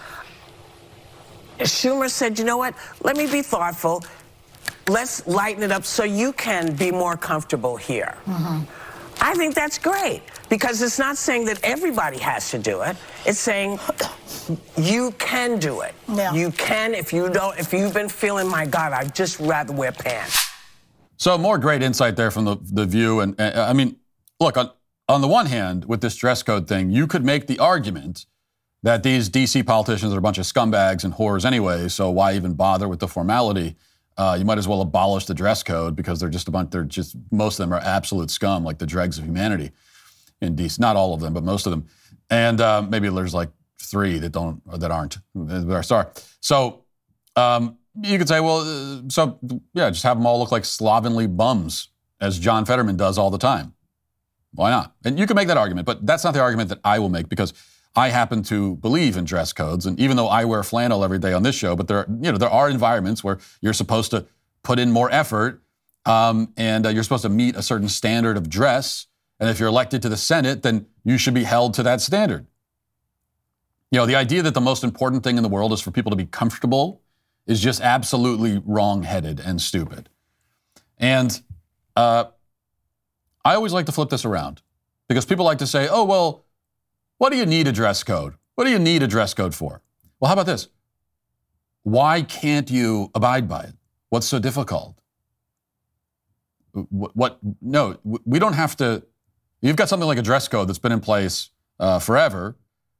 [1.58, 2.74] Schumer said, you know what?
[3.02, 4.04] Let me be thoughtful.
[4.88, 8.16] Let's lighten it up so you can be more comfortable here.
[8.26, 8.64] Mm-hmm.
[9.20, 12.96] I think that's great because it's not saying that everybody has to do it.
[13.24, 13.78] It's saying
[14.76, 15.94] you can do it.
[16.08, 16.34] Yeah.
[16.34, 17.58] You can if you don't.
[17.58, 20.38] If you've been feeling, my God, I'd just rather wear pants.
[21.16, 23.96] So more great insight there from the the view, and uh, I mean,
[24.40, 24.70] look on
[25.08, 28.26] on the one hand, with this dress code thing, you could make the argument
[28.82, 32.54] that these DC politicians are a bunch of scumbags and whores anyway, so why even
[32.54, 33.76] bother with the formality?
[34.16, 36.84] Uh, you might as well abolish the dress code because they're just a bunch, they're
[36.84, 39.72] just, most of them are absolute scum, like the dregs of humanity
[40.40, 40.78] in DC.
[40.78, 41.86] Not all of them, but most of them.
[42.30, 43.50] And uh, maybe there's like
[43.80, 45.18] three that don't, or that aren't,
[45.84, 46.06] sorry.
[46.40, 46.84] So
[47.34, 49.38] um, you could say, well, uh, so
[49.72, 51.88] yeah, just have them all look like slovenly bums,
[52.20, 53.74] as John Fetterman does all the time.
[54.52, 54.94] Why not?
[55.04, 57.28] And you can make that argument, but that's not the argument that I will make
[57.28, 57.52] because
[57.96, 59.86] I happen to believe in dress codes.
[59.86, 62.38] And even though I wear flannel every day on this show, but there, you know,
[62.38, 64.26] there are environments where you're supposed to
[64.62, 65.62] put in more effort
[66.06, 69.06] um, and uh, you're supposed to meet a certain standard of dress.
[69.38, 72.46] And if you're elected to the Senate, then you should be held to that standard.
[73.90, 76.10] You know, the idea that the most important thing in the world is for people
[76.10, 77.00] to be comfortable
[77.46, 80.08] is just absolutely wrong-headed and stupid.
[80.98, 81.40] And
[81.94, 82.24] uh,
[83.44, 84.62] I always like to flip this around
[85.08, 86.43] because people like to say, oh, well,
[87.18, 88.34] what do you need a dress code?
[88.54, 89.82] What do you need a dress code for?
[90.20, 90.68] Well, how about this?
[91.82, 93.74] Why can't you abide by it?
[94.08, 94.96] What's so difficult?
[96.72, 99.02] What, what no, we don't have to.
[99.60, 102.56] You've got something like a dress code that's been in place uh, forever,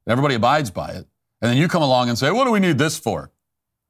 [0.07, 1.07] everybody abides by it.
[1.41, 3.31] And then you come along and say, what do we need this for?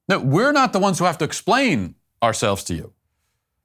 [0.08, 2.92] No, we're not the ones who have to explain ourselves to you.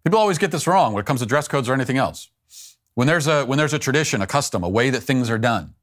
[0.03, 2.29] People always get this wrong when it comes to dress codes or anything else.
[2.93, 5.75] When there's a, when there's a tradition, a custom, a way that things are done,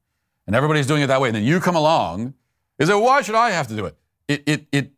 [0.47, 2.33] and everybody's doing it that way, and then you come along,
[2.79, 3.97] is it, why should I have to do it?
[4.27, 4.91] It, it, it,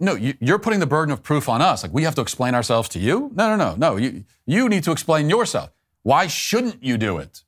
[0.00, 1.82] no, you, you're putting the burden of proof on us.
[1.82, 3.30] Like we have to explain ourselves to you?
[3.34, 3.96] No, no, no, no.
[3.96, 5.70] You, you need to explain yourself.
[6.02, 7.44] Why shouldn't you do it?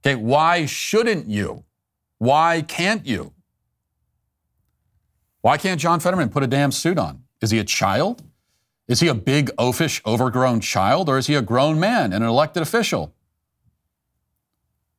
[0.00, 1.64] Okay, why shouldn't you?
[2.18, 3.32] Why can't you?
[5.40, 7.24] Why can't John Fetterman put a damn suit on?
[7.40, 8.22] Is he a child?
[8.88, 12.30] Is he a big, oafish, overgrown child, or is he a grown man and an
[12.30, 13.14] elected official?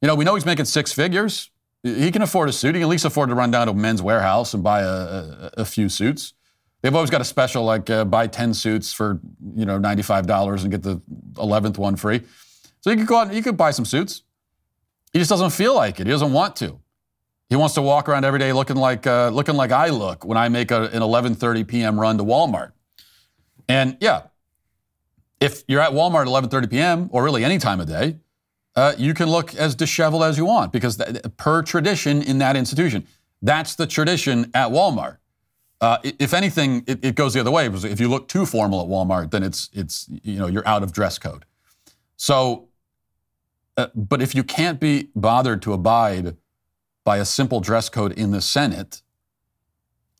[0.01, 1.51] You know, we know he's making six figures.
[1.83, 2.75] He can afford a suit.
[2.75, 5.51] He can at least afford to run down to Men's Wearhouse and buy a, a,
[5.57, 6.33] a few suits.
[6.81, 9.19] They've always got a special like uh, buy 10 suits for,
[9.55, 11.01] you know, $95 and get the
[11.33, 12.21] 11th one free.
[12.81, 14.23] So he could go out and he could buy some suits.
[15.11, 16.07] He just doesn't feel like it.
[16.07, 16.79] He doesn't want to.
[17.49, 20.37] He wants to walk around every day looking like uh, looking like I look when
[20.37, 21.99] I make a, an 11:30 p.m.
[21.99, 22.73] run to Walmart.
[23.67, 24.27] And yeah,
[25.39, 27.09] if you're at Walmart at 11:30 p.m.
[27.11, 28.17] or really any time of day,
[28.79, 32.55] uh, you can look as disheveled as you want because that, per tradition in that
[32.55, 33.05] institution,
[33.41, 35.17] that's the tradition at Walmart.
[35.81, 37.67] Uh, if anything, it, it, goes the other way.
[37.67, 40.93] If you look too formal at Walmart, then it's it's you know you're out of
[40.93, 41.43] dress code.
[42.15, 42.69] So,
[43.75, 46.37] uh, but if you can't be bothered to abide
[47.03, 49.01] by a simple dress code in the Senate,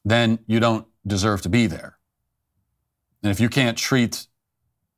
[0.03, 1.97] then you don't deserve to be there.
[3.23, 4.27] And if you can't treat,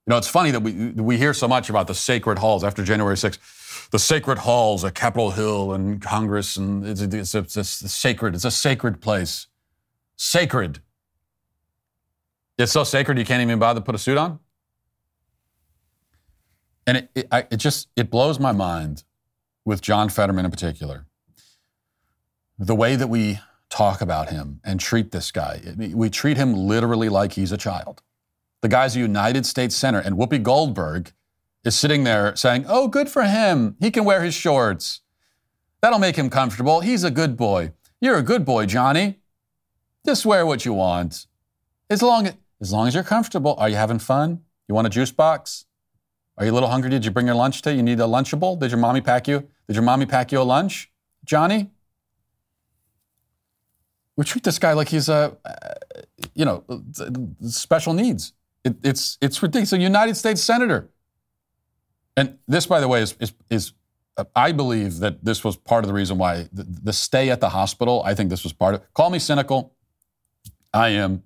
[0.06, 2.84] you know, it's funny that we, we hear so much about the sacred halls after
[2.84, 7.94] January 6th, the sacred halls at Capitol Hill and Congress, and it's, it's, it's, it's
[7.94, 8.36] sacred.
[8.36, 9.48] It's a sacred place.
[10.18, 10.80] Sacred.
[12.58, 14.40] It's so sacred you can't even bother to put a suit on?
[16.88, 19.04] And it, it, I, it just, it blows my mind
[19.66, 21.06] with John Fetterman in particular
[22.62, 27.10] the way that we talk about him and treat this guy, we treat him literally
[27.10, 28.04] like he's a child.
[28.62, 31.14] The guy's a United States Senator, and Whoopi Goldberg
[31.64, 33.76] is sitting there saying, Oh, good for him.
[33.80, 35.02] He can wear his shorts.
[35.82, 36.82] That'll make him comfortable.
[36.82, 37.74] He's a good boy.
[38.00, 39.20] You're a good boy, Johnny.
[40.06, 41.26] Just wear what you want.
[41.90, 43.56] As long as, as long as you're comfortable.
[43.58, 44.42] Are you having fun?
[44.68, 45.66] You want a juice box?
[46.38, 46.90] Are you a little hungry?
[46.90, 47.76] Did you bring your lunch today?
[47.76, 48.60] You need a Lunchable?
[48.60, 49.48] Did your mommy pack you?
[49.68, 50.92] Did your mommy pack you a lunch,
[51.26, 51.70] Johnny?
[54.22, 56.02] we treat this guy like he's a, uh,
[56.36, 56.64] you know,
[57.48, 58.34] special needs.
[58.64, 59.74] It, it's it's ridiculous.
[59.74, 60.90] A United States senator.
[62.16, 63.74] And this, by the way, is is, is
[64.18, 67.40] uh, I believe that this was part of the reason why the, the stay at
[67.40, 68.04] the hospital.
[68.06, 68.94] I think this was part of.
[68.94, 69.74] Call me cynical.
[70.74, 71.24] I am.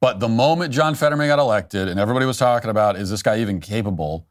[0.00, 3.40] But the moment John Fetterman got elected, and everybody was talking about, is this guy
[3.40, 4.26] even capable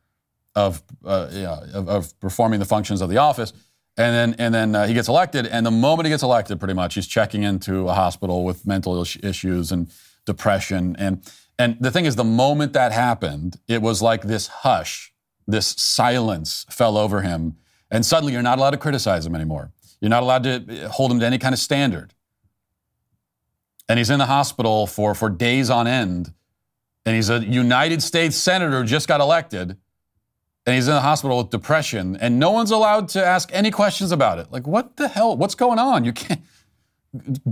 [0.54, 3.54] of, uh, yeah, of, of performing the functions of the office?
[3.98, 5.48] And then, and then uh, he gets elected.
[5.48, 9.02] And the moment he gets elected, pretty much, he's checking into a hospital with mental
[9.02, 9.92] issues and
[10.26, 10.96] depression.
[11.00, 11.26] And,
[11.60, 15.14] and the thing is, the moment that happened, it was like this hush,
[15.48, 17.58] this silence fell over him.
[17.92, 19.72] And suddenly, you're not allowed to criticize him anymore.
[20.02, 22.14] You're not allowed to hold him to any kind of standard.
[23.88, 26.34] And he's in the hospital for, for days on end.
[27.06, 29.78] And he's a United States Senator, just got elected
[30.66, 34.12] and he's in the hospital with depression, and no one's allowed to ask any questions
[34.12, 34.52] about it.
[34.52, 35.36] Like, what the hell?
[35.36, 36.06] What's going on?
[36.06, 36.42] You can't.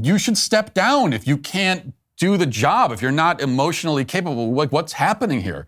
[0.01, 2.91] You should step down if you can't do the job.
[2.91, 5.67] If you're not emotionally capable, like, what's happening here?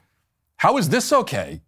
[0.58, 1.62] How is this okay?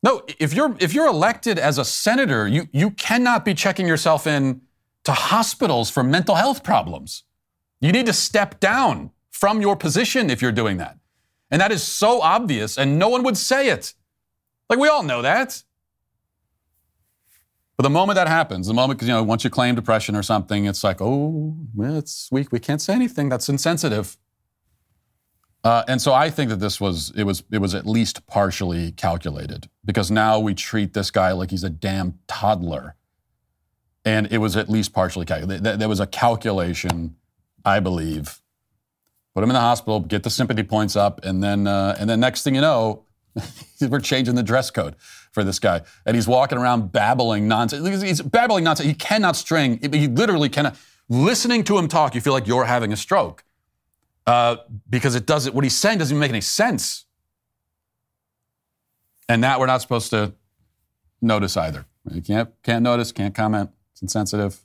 [0.00, 4.26] No, if you're if you're elected as a senator, you you cannot be checking yourself
[4.28, 4.60] in
[5.02, 7.24] to hospitals for mental health problems.
[7.80, 10.96] You need to step down from your position if you're doing that.
[11.50, 13.94] And that is so obvious and no one would say it.
[14.70, 15.64] Like we all know that.
[17.76, 20.22] But the moment that happens, the moment, because you know, once you claim depression or
[20.22, 22.52] something, it's like, oh, it's weak.
[22.52, 23.28] We can't say anything.
[23.28, 24.16] That's insensitive.
[25.64, 28.92] Uh, and so I think that this was it was it was at least partially
[28.92, 32.96] calculated because now we treat this guy like he's a damn toddler,
[34.04, 35.64] and it was at least partially calculated.
[35.64, 37.16] There was a calculation,
[37.64, 38.40] I believe.
[39.34, 42.20] Put him in the hospital, get the sympathy points up, and then uh, and then
[42.20, 43.04] next thing you know,
[43.80, 44.96] we're changing the dress code
[45.32, 48.02] for this guy, and he's walking around babbling nonsense.
[48.02, 48.86] He's babbling nonsense.
[48.86, 49.78] He cannot string.
[49.92, 50.76] He literally cannot.
[51.08, 53.44] Listening to him talk, you feel like you're having a stroke
[54.26, 54.56] uh,
[54.88, 55.54] because it doesn't.
[55.54, 57.04] What he's saying doesn't even make any sense,
[59.28, 60.34] and that we're not supposed to
[61.20, 61.84] notice either.
[62.10, 63.70] You can't can't notice, can't comment.
[63.92, 64.60] It's insensitive.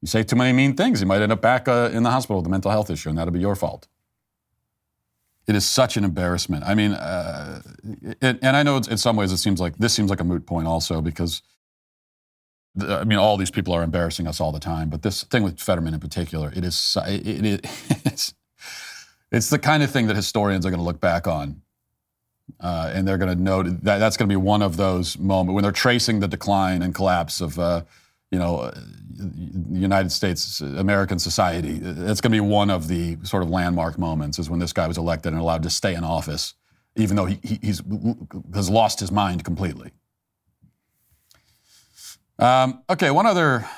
[0.00, 2.36] You say too many mean things, you might end up back uh, in the hospital
[2.36, 3.88] with a mental health issue, and that'll be your fault.
[5.46, 6.64] It is such an embarrassment.
[6.64, 7.60] I mean, uh,
[8.20, 10.46] it, and I know in some ways it seems like this seems like a moot
[10.46, 11.42] point also because
[12.80, 15.60] I mean, all these people are embarrassing us all the time, but this thing with
[15.60, 17.60] Fetterman in particular, it is it, it,
[18.04, 18.34] it's
[19.30, 21.62] it's the kind of thing that historians are going to look back on,
[22.60, 25.54] uh, and they're going to note that that's going to be one of those moments
[25.54, 27.82] when they're tracing the decline and collapse of, uh,
[28.30, 28.72] you know, uh,
[29.70, 31.80] United States American society.
[31.80, 34.86] It's going to be one of the sort of landmark moments is when this guy
[34.86, 36.54] was elected and allowed to stay in office,
[36.96, 37.80] even though he, he's
[38.54, 39.92] has lost his mind completely.
[42.38, 43.68] Um, okay, one other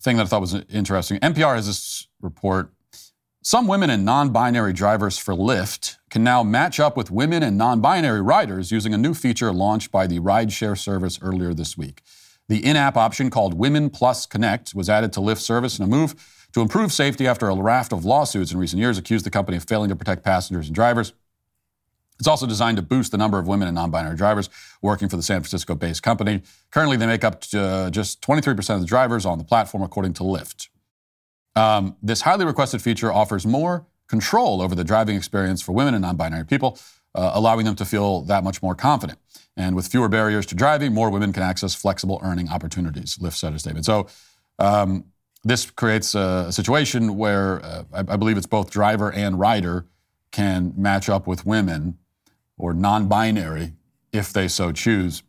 [0.00, 1.18] thing that I thought was interesting.
[1.20, 2.72] NPR has this report.
[3.42, 7.58] Some women and non binary drivers for Lyft can now match up with women and
[7.58, 12.02] non binary riders using a new feature launched by the rideshare service earlier this week.
[12.52, 15.88] The in app option called Women Plus Connect was added to Lyft service in a
[15.88, 19.56] move to improve safety after a raft of lawsuits in recent years accused the company
[19.56, 21.14] of failing to protect passengers and drivers.
[22.18, 24.50] It's also designed to boost the number of women and non binary drivers
[24.82, 26.42] working for the San Francisco based company.
[26.70, 30.22] Currently, they make up uh, just 23% of the drivers on the platform, according to
[30.22, 30.68] Lyft.
[31.56, 36.02] Um, this highly requested feature offers more control over the driving experience for women and
[36.02, 36.78] non binary people,
[37.14, 39.18] uh, allowing them to feel that much more confident.
[39.56, 43.48] And with fewer barriers to driving, more women can access flexible earning opportunities, Lyft said
[43.48, 43.84] in a statement.
[43.84, 44.08] So,
[44.58, 45.04] um,
[45.44, 49.86] this creates a, situation where uh, I, I, believe it's both driver and rider
[50.30, 51.98] can match up with women
[52.56, 53.72] or non binary
[54.12, 55.22] if they so choose.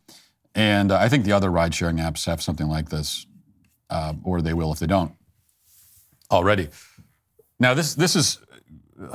[0.54, 3.26] And uh, I think the other ride sharing apps have something like this,
[3.90, 5.14] uh, or they will if they don't
[6.30, 6.70] already.
[7.60, 8.40] Now, this, this is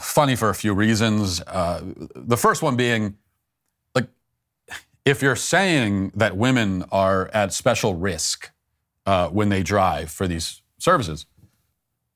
[0.00, 1.40] funny for a few reasons.
[1.40, 1.82] Uh,
[2.14, 3.16] the first one being,
[3.94, 4.08] like,
[5.04, 8.50] if you're saying that women are at special risk
[9.06, 11.26] uh, when they drive for these services,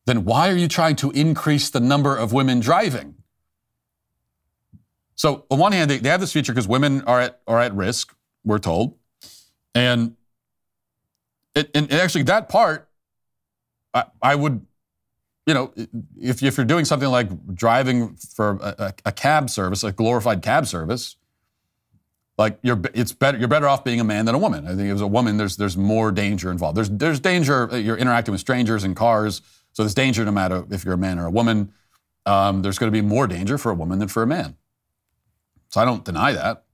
[0.07, 3.14] then why are you trying to increase the number of women driving?
[5.14, 7.73] So on one hand, they, they have this feature because women are at are at
[7.75, 8.14] risk,
[8.45, 8.97] we're told,
[9.75, 10.16] and
[11.55, 12.89] it, and actually that part,
[13.95, 14.66] I, I would,
[15.47, 15.72] you know,
[16.20, 20.66] if if you're doing something like driving for a, a cab service, a glorified cab
[20.66, 21.16] service,
[22.38, 24.66] like you're it's better you're better off being a man than a woman.
[24.66, 26.76] I think as a woman, there's there's more danger involved.
[26.76, 27.68] There's there's danger.
[27.72, 31.18] You're interacting with strangers in cars, so there's danger no matter if you're a man
[31.18, 31.72] or a woman.
[32.24, 34.57] Um, there's going to be more danger for a woman than for a man.
[35.70, 36.64] So I don't deny that.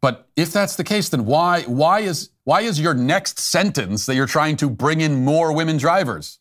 [0.00, 4.14] But if that's the case, then why, why, is, why is your next sentence that
[4.14, 6.37] you're trying to bring in more women drivers?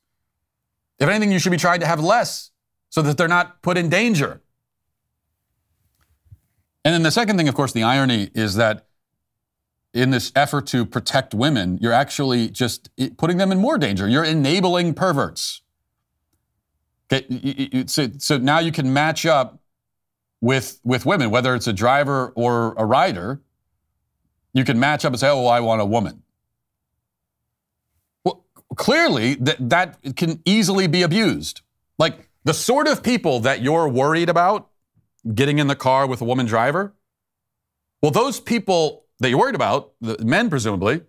[0.99, 2.51] If anything, you should be trying to have less
[2.89, 4.41] so that they're not put in danger.
[6.83, 8.87] And then the second thing, of course, the irony is that
[9.93, 14.07] in this effort to protect women, you're actually just putting them in more danger.
[14.07, 15.61] You're enabling perverts.
[17.11, 19.59] Okay, so, so now you can match up
[20.41, 23.41] with with women, whether it's a driver or a rider,
[24.53, 26.23] you can match up and say, "Oh, well, I want a woman."
[28.77, 31.61] Clearly that that can easily be abused.
[31.97, 34.69] Like the sort of people that you're worried about
[35.33, 36.93] getting in the car with a woman driver.
[38.01, 41.01] Well, those people that you're worried about, the men presumably,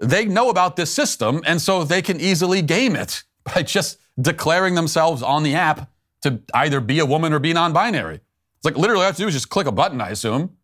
[0.00, 3.22] they know about this system, and so they can easily game it
[3.54, 5.90] by just declaring themselves on the app
[6.22, 8.16] to either be a woman or be non-binary.
[8.16, 10.56] It's like literally all I have to do is just click a button, I assume.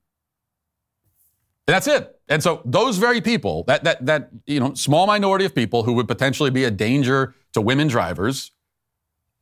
[1.68, 2.18] And that's it.
[2.28, 5.92] And so those very people, that that that you know, small minority of people who
[5.92, 8.52] would potentially be a danger to women drivers,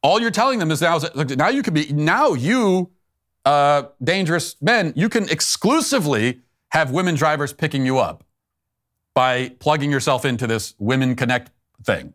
[0.02, 2.90] all you're telling them is now, now you can be now you
[3.44, 8.24] uh, dangerous men, you can exclusively have women drivers picking you up
[9.14, 11.50] by plugging yourself into this Women Connect
[11.84, 12.12] thing.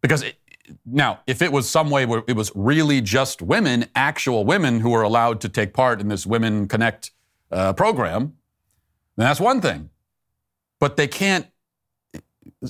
[0.00, 0.36] Because it,
[0.84, 4.90] now, if it was some way where it was really just women, actual women who
[4.90, 7.12] were allowed to take part in this Women Connect
[7.50, 8.34] uh, program,
[9.16, 9.90] then that's one thing.
[10.78, 11.46] But they can't.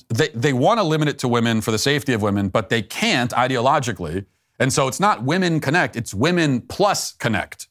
[0.08, 2.82] They, they want to limit it to women for the safety of women, but they
[2.82, 4.26] can't ideologically.
[4.58, 7.68] And so it's not women connect, it's women plus connect,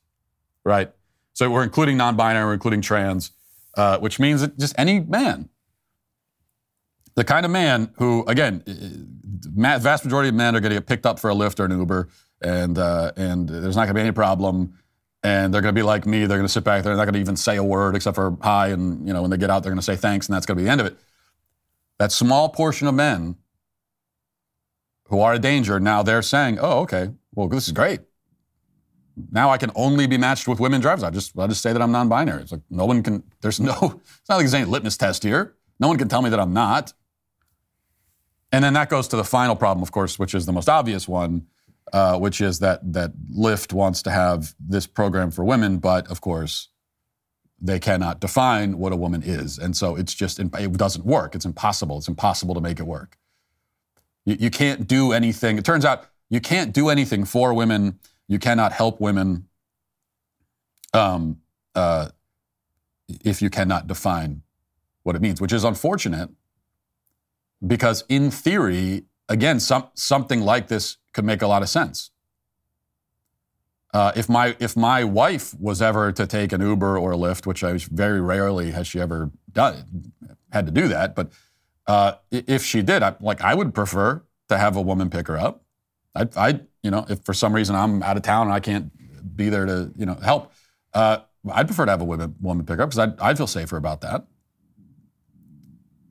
[0.63, 0.91] right?
[1.33, 3.31] So we're including non binary, we're including trans,
[3.75, 5.49] uh, which means that just any man
[7.19, 11.05] the kind of man who, again, vast majority of men are going to get picked
[11.05, 12.07] up for a Lyft or an Uber,
[12.41, 14.78] and uh, and there's not going to be any problem.
[15.21, 16.19] And they're going to be like me.
[16.19, 16.83] They're going to sit back.
[16.83, 18.69] They're not going to even say a word except for hi.
[18.69, 20.57] And you know, when they get out, they're going to say thanks, and that's going
[20.57, 20.97] to be the end of it.
[21.97, 23.35] That small portion of men
[25.09, 27.99] who are a danger now they're saying, "Oh, okay, well, this is great.
[29.31, 31.03] Now I can only be matched with women drivers.
[31.03, 32.43] I just I just say that I'm non-binary.
[32.43, 33.23] It's like no one can.
[33.41, 33.73] There's no.
[34.19, 35.55] It's not like there's any litmus test here.
[35.79, 36.93] No one can tell me that I'm not.
[38.51, 41.07] And then that goes to the final problem, of course, which is the most obvious
[41.07, 41.47] one,
[41.93, 46.21] uh, which is that that Lyft wants to have this program for women, but of
[46.21, 46.69] course,
[47.61, 51.35] they cannot define what a woman is, and so it's just it doesn't work.
[51.35, 51.97] It's impossible.
[51.97, 53.17] It's impossible to make it work.
[54.25, 55.57] You, you can't do anything.
[55.57, 57.99] It turns out you can't do anything for women.
[58.27, 59.47] You cannot help women.
[60.93, 61.41] Um,
[61.75, 62.09] uh,
[63.23, 64.41] if you cannot define
[65.03, 66.29] what it means, which is unfortunate
[67.65, 72.11] because in theory, again, some, something like this could make a lot of sense.
[73.91, 77.47] Uh, if my if my wife was ever to take an Uber or a Lyft,
[77.47, 80.13] which I very rarely has she ever done
[80.51, 81.31] had to do that, but
[81.87, 85.39] uh, if she did, I, like I would prefer to have a woman pick her
[85.39, 85.63] up.
[86.13, 88.91] I, I, you know, if for some reason I'm out of town and I can't
[89.35, 90.51] be there to you know help,
[90.93, 91.19] uh,
[91.51, 93.75] I'd prefer to have a woman woman pick her up because I'd, I'd feel safer
[93.75, 94.27] about that.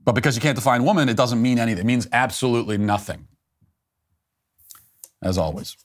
[0.05, 1.82] But because you can't define woman, it doesn't mean anything.
[1.82, 3.28] It means absolutely nothing.
[5.23, 5.77] As always.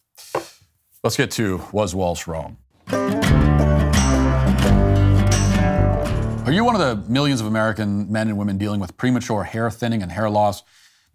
[1.04, 2.58] Let's get to Was Walsh Wrong?
[6.46, 9.72] Are you one of the millions of American men and women dealing with premature hair
[9.72, 10.64] thinning and hair loss?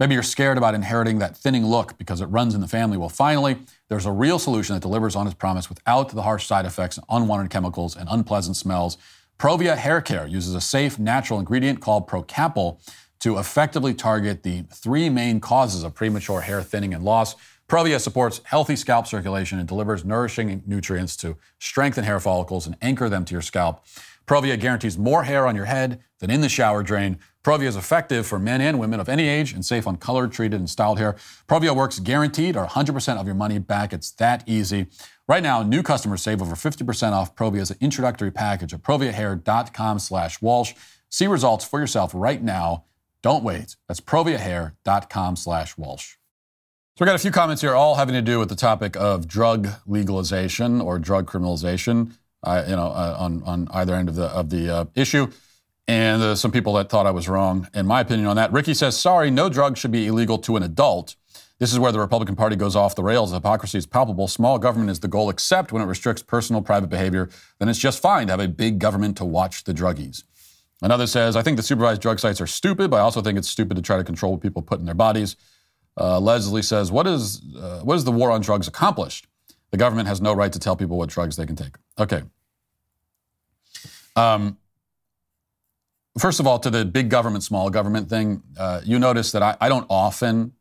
[0.01, 2.97] Maybe you're scared about inheriting that thinning look because it runs in the family.
[2.97, 3.59] Well, finally,
[3.89, 7.51] there's a real solution that delivers on its promise without the harsh side effects, unwanted
[7.51, 8.97] chemicals, and unpleasant smells
[9.39, 12.81] ProVia Hair Care uses a safe, natural ingredient called Procapil
[13.21, 17.37] to effectively target the three main causes of premature hair thinning and loss.
[17.69, 23.11] ProVia supports healthy scalp circulation and delivers nourishing nutrients to strengthen hair follicles and anchor
[23.11, 23.85] them to your scalp.
[24.27, 27.19] ProVia guarantees more hair on your head than in the shower drain.
[27.45, 30.61] ProVia is effective for men and women of any age and safe on colored, treated,
[30.61, 31.15] and styled hair.
[31.49, 33.93] ProVia works guaranteed or 100% of your money back.
[33.93, 34.87] It's that easy.
[35.27, 40.75] Right now, new customers save over 50% off ProVia's introductory package at proviahair.com slash Walsh.
[41.11, 42.85] See results for yourself right now.
[43.23, 43.77] Don't wait.
[43.89, 46.18] That's proviahair.com slash Walsh.
[46.99, 49.29] So we got a few comments here, all having to do with the topic of
[49.29, 54.25] drug legalization or drug criminalization, uh, you know, uh, on, on either end of the,
[54.25, 55.29] of the uh, issue.
[55.87, 58.53] And there's some people that thought I was wrong in my opinion on that.
[58.53, 61.15] Ricky says, sorry, no drug should be illegal to an adult.
[61.61, 63.31] This is where the Republican Party goes off the rails.
[63.33, 64.27] Hypocrisy is palpable.
[64.27, 67.31] Small government is the goal, except when it restricts personal private behavior.
[67.61, 70.25] Then it's just fine to have a big government to watch the druggies.
[70.83, 73.49] Another says, I think the supervised drug sites are stupid, but I also think it's
[73.49, 75.37] stupid to try to control what people put in their bodies.
[75.99, 79.27] Uh, Leslie says, what is, uh, what is the war on drugs accomplished?
[79.71, 81.75] The government has no right to tell people what drugs they can take.
[81.99, 82.23] Okay.
[84.15, 84.59] Um,
[86.19, 89.57] first of all, to the big government, small government thing, uh, you notice that I,
[89.61, 90.53] I don't often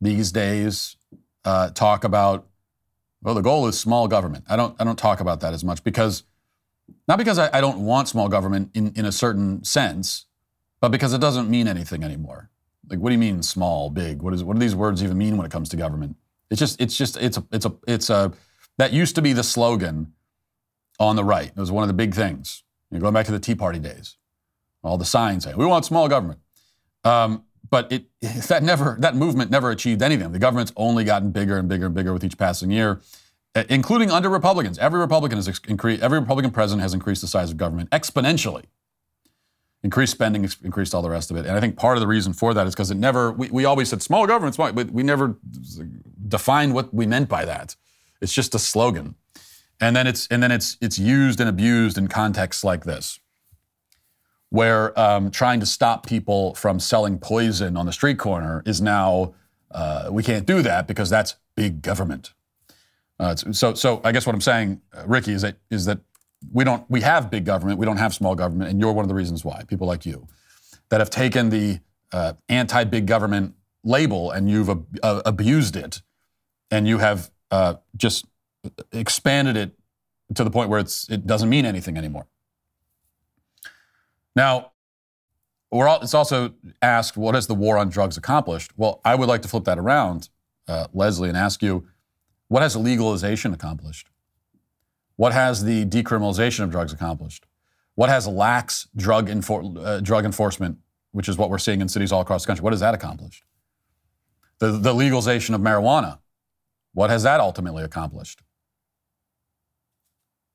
[0.00, 0.96] these days
[1.44, 2.46] uh, talk about,
[3.22, 4.44] well, the goal is small government.
[4.48, 6.24] I don't, I don't talk about that as much because,
[7.08, 10.26] not because I, I don't want small government in, in a certain sense,
[10.80, 12.50] but because it doesn't mean anything anymore.
[12.88, 14.22] Like, what do you mean small, big?
[14.22, 16.16] What, is, what do these words even mean when it comes to government?
[16.50, 18.32] It's just, it's just, it's a, it's a, it's a,
[18.78, 20.12] that used to be the slogan
[20.98, 21.48] on the right.
[21.48, 22.62] It was one of the big things.
[22.90, 24.16] You know, going back to the Tea Party days,
[24.82, 26.40] all the signs say we want small government.
[27.04, 28.04] Um, but it,
[28.48, 30.32] that never that movement never achieved anything.
[30.32, 33.00] The government's only gotten bigger and bigger and bigger with each passing year,
[33.68, 34.78] including under Republicans.
[34.78, 36.02] Every Republican has increased.
[36.02, 38.64] Every Republican president has increased the size of government exponentially.
[39.84, 41.46] Increased spending, increased all the rest of it.
[41.46, 43.30] And I think part of the reason for that is because it never.
[43.32, 45.36] We, we always said small government, small, but we never
[46.26, 47.76] defined what we meant by that.
[48.20, 49.14] It's just a slogan,
[49.80, 53.20] and then it's and then it's it's used and abused in contexts like this
[54.54, 59.34] where um, trying to stop people from selling poison on the street corner is now
[59.72, 62.32] uh, we can't do that because that's big government.
[63.18, 65.98] Uh, so, so I guess what I'm saying, uh, Ricky, is that is that
[66.52, 69.08] we don't we have big government, we don't have small government, and you're one of
[69.08, 69.62] the reasons why.
[69.64, 70.26] People like you
[70.88, 71.80] that have taken the
[72.12, 76.02] uh, anti-big government label and you've ab- uh, abused it,
[76.70, 78.26] and you have uh, just
[78.92, 79.72] expanded it
[80.34, 82.26] to the point where it's it doesn't mean anything anymore.
[84.36, 84.72] Now,
[85.70, 88.72] we're all, it's also asked, what has the war on drugs accomplished?
[88.76, 90.28] Well, I would like to flip that around,
[90.68, 91.88] uh, Leslie, and ask you,
[92.48, 94.08] what has legalization accomplished?
[95.16, 97.46] What has the decriminalization of drugs accomplished?
[97.94, 100.78] What has lax drug, enfor- uh, drug enforcement,
[101.12, 103.44] which is what we're seeing in cities all across the country, what has that accomplished?
[104.58, 106.18] The, the legalization of marijuana,
[106.92, 108.42] what has that ultimately accomplished?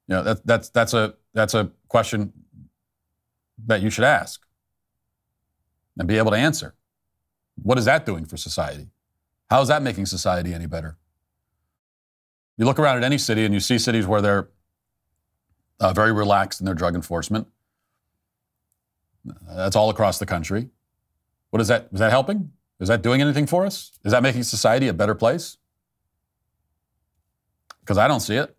[0.07, 2.33] You know, that, that's, that's, a, that's a question
[3.67, 4.45] that you should ask
[5.97, 6.75] and be able to answer.
[7.61, 8.89] What is that doing for society?
[9.49, 10.97] How is that making society any better?
[12.59, 14.49] You look around at any city and you see cities where they're
[15.79, 17.47] uh, very relaxed in their drug enforcement.
[19.47, 20.67] That's all across the country.
[21.51, 21.87] What is that?
[21.93, 22.51] Is that helping?
[22.81, 23.97] Is that doing anything for us?
[24.03, 25.57] Is that making society a better place?
[27.79, 28.53] Because I don't see it.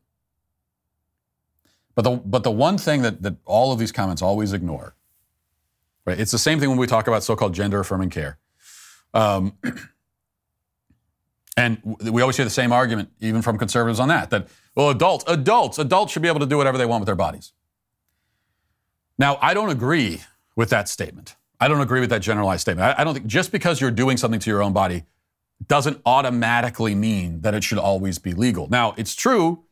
[1.94, 4.94] But the, but the one thing that, that all of these comments always ignore,
[6.06, 6.18] right?
[6.18, 8.38] It's the same thing when we talk about so-called gender affirming care.
[9.12, 9.58] Um,
[11.60, 15.24] and we always hear the same argument, even from conservatives on that, that, well, adults,
[15.26, 17.52] adults, adults should be able to do whatever they want with their bodies.
[19.18, 20.22] Now, I don't agree
[20.56, 21.36] with that statement.
[21.60, 22.98] I don't agree with that generalized statement.
[22.98, 25.04] I, don't think just because you're doing something to your own body
[25.66, 28.66] doesn't automatically mean that it should always be legal.
[28.70, 29.64] Now, it's true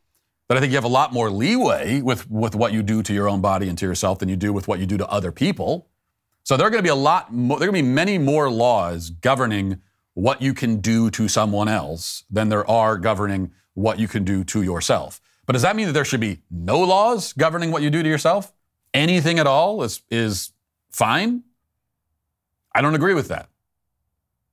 [0.49, 3.15] that I think you have a lot more leeway with, with what you do to
[3.15, 5.33] your own body and to yourself than you do with what you do to other
[5.33, 5.89] people.
[6.45, 8.19] So there are going to be a lot more, there are going to be many
[8.19, 9.81] more laws governing
[10.19, 14.43] what you can do to someone else than there are governing what you can do
[14.43, 15.21] to yourself.
[15.47, 18.09] But does that mean that there should be no laws governing what you do to
[18.09, 18.53] yourself?
[18.93, 20.51] Anything at all is, is
[20.91, 21.45] fine?
[22.75, 23.49] I don't agree with that.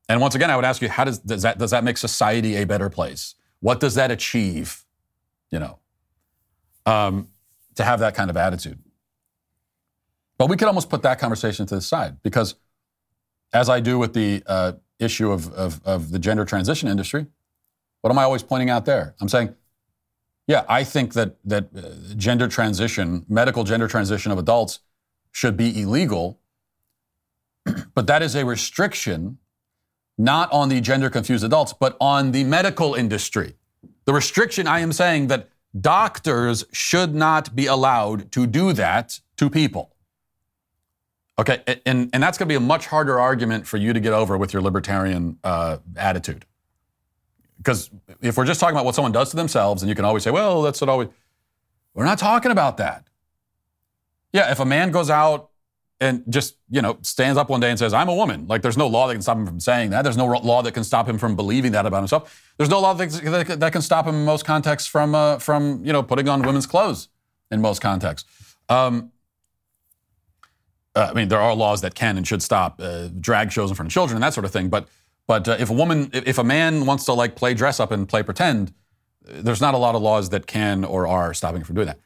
[0.07, 2.57] And once again, I would ask you, how does, does, that, does that make society
[2.57, 3.33] a better place?
[3.59, 4.85] What does that achieve?
[5.49, 5.79] You know,
[6.85, 7.29] um,
[7.73, 8.77] to have that kind of attitude.
[10.37, 12.53] But we could almost put that conversation to the side because,
[13.51, 17.25] as I do with the uh, issue of, of, of the gender transition industry,
[18.01, 19.15] what am I always pointing out there?
[19.19, 19.55] I'm saying,
[20.47, 24.79] yeah, I think that that uh, gender transition, medical gender transition of adults,
[25.31, 26.39] should be illegal.
[27.95, 29.39] but that is a restriction,
[30.17, 33.55] not on the gender confused adults, but on the medical industry.
[34.05, 39.49] The restriction I am saying that Doctors should not be allowed to do that to
[39.49, 39.94] people.
[41.37, 44.13] Okay, and, and that's going to be a much harder argument for you to get
[44.13, 46.45] over with your libertarian uh, attitude.
[47.57, 47.89] Because
[48.21, 50.31] if we're just talking about what someone does to themselves, and you can always say,
[50.31, 51.09] well, that's what always.
[51.93, 53.07] We're not talking about that.
[54.31, 55.49] Yeah, if a man goes out
[55.99, 58.77] and just, you know, stands up one day and says, I'm a woman, like there's
[58.77, 60.01] no law that can stop him from saying that.
[60.03, 62.53] There's no law that can stop him from believing that about himself.
[62.57, 65.93] There's no law that, that can stop him in most contexts from, uh, from you
[65.93, 67.07] know, putting on women's clothes
[67.49, 68.29] in most contexts.
[68.67, 69.11] Um,
[70.95, 73.75] uh, I mean, there are laws that can and should stop uh, drag shows in
[73.75, 74.69] front of children and that sort of thing.
[74.69, 74.87] But,
[75.27, 78.07] but uh, if a woman, if a man wants to like play dress up and
[78.07, 78.73] play pretend,
[79.21, 81.99] there's not a lot of laws that can or are stopping from doing that.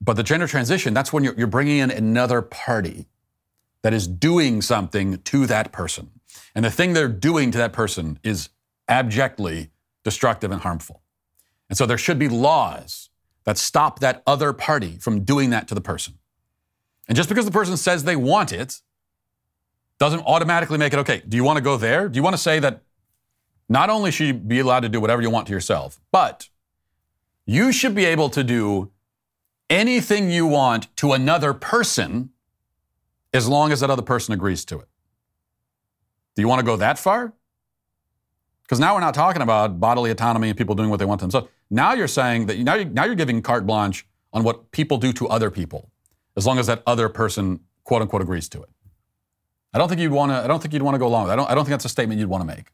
[0.00, 3.06] But the gender transition, that's when you're, you're bringing in another party
[3.82, 6.10] that is doing something to that person.
[6.54, 8.48] And the thing they're doing to that person is
[8.88, 9.70] abjectly
[10.02, 11.02] destructive and harmful.
[11.68, 13.10] And so there should be laws
[13.44, 16.14] that stop that other party from doing that to the person.
[17.12, 18.80] And just because the person says they want it
[19.98, 21.22] doesn't automatically make it okay.
[21.28, 22.08] Do you want to go there?
[22.08, 22.84] Do you want to say that
[23.68, 26.48] not only should you be allowed to do whatever you want to yourself, but
[27.44, 28.92] you should be able to do
[29.68, 32.30] anything you want to another person
[33.34, 34.88] as long as that other person agrees to it?
[36.34, 37.34] Do you want to go that far?
[38.62, 41.24] Because now we're not talking about bodily autonomy and people doing what they want to
[41.24, 41.48] themselves.
[41.68, 45.12] Now you're saying that now you're, now you're giving carte blanche on what people do
[45.12, 45.91] to other people,
[46.36, 48.68] as long as that other person, quote unquote, agrees to it.
[49.74, 50.36] I don't think you'd want to.
[50.36, 51.30] I don't think you'd want to go along with.
[51.30, 51.34] It.
[51.34, 51.50] I don't.
[51.50, 52.66] I don't think that's a statement you'd want to make.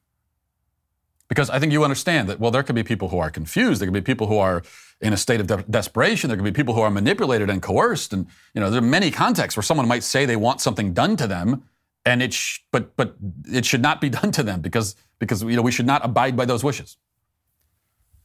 [1.29, 2.41] Because I think you understand that.
[2.41, 3.81] Well, there could be people who are confused.
[3.81, 4.63] There could be people who are
[5.01, 6.29] in a state of de- desperation.
[6.29, 8.13] There could be people who are manipulated and coerced.
[8.13, 11.17] And you know, there are many contexts where someone might say they want something done
[11.17, 11.65] to them,
[12.05, 13.15] and it sh- but but
[13.47, 16.37] it should not be done to them because because you know we should not abide
[16.37, 16.97] by those wishes.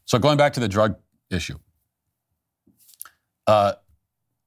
[0.06, 0.98] So going back to the drug
[1.30, 1.60] issue,
[3.48, 3.74] uh,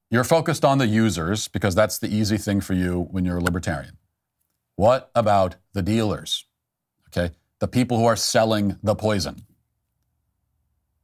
[0.09, 3.43] you're focused on the users because that's the easy thing for you when you're a
[3.43, 3.97] libertarian.
[4.75, 6.45] What about the dealers?
[7.09, 9.45] Okay, the people who are selling the poison.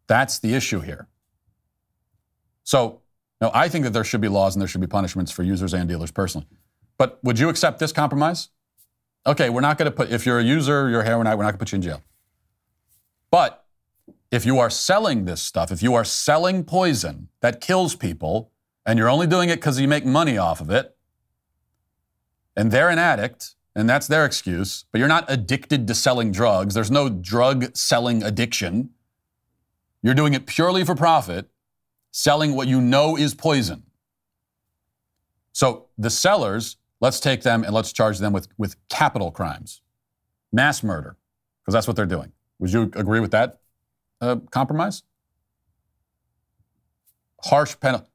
[0.07, 1.07] That's the issue here.
[2.63, 3.01] So
[3.43, 5.73] Now, I think that there should be laws and there should be punishments for users
[5.73, 6.47] and dealers personally.
[6.97, 8.47] But would you accept this compromise?
[9.27, 11.43] Okay, we're not going to put, if you're a user, you're a heroin addict, we're
[11.43, 12.01] not going to put you in jail.
[13.31, 13.65] But
[14.31, 18.52] if you are selling this stuff, if you are selling poison that kills people,
[18.85, 20.95] and you're only doing it because you make money off of it,
[22.55, 26.73] and they're an addict, and that's their excuse, but you're not addicted to selling drugs,
[26.73, 28.91] there's no drug selling addiction.
[30.01, 31.49] You're doing it purely for profit,
[32.11, 33.83] selling what you know is poison.
[35.53, 39.81] So the sellers, let's take them and let's charge them with, with capital crimes,
[40.51, 41.15] mass murder,
[41.61, 42.31] because that's what they're doing.
[42.59, 43.59] Would you agree with that
[44.19, 45.03] uh, compromise?
[47.43, 48.12] Harsh penalty.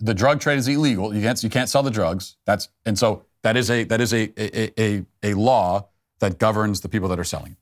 [0.00, 1.14] The drug trade is illegal.
[1.14, 2.36] You can't, you can't sell the drugs.
[2.44, 5.88] That's and so that is a that is a a, a, a law
[6.20, 7.58] that governs the people that are selling it.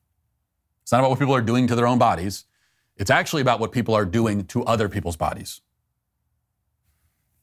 [0.83, 2.45] It's not about what people are doing to their own bodies.
[2.97, 5.61] It's actually about what people are doing to other people's bodies.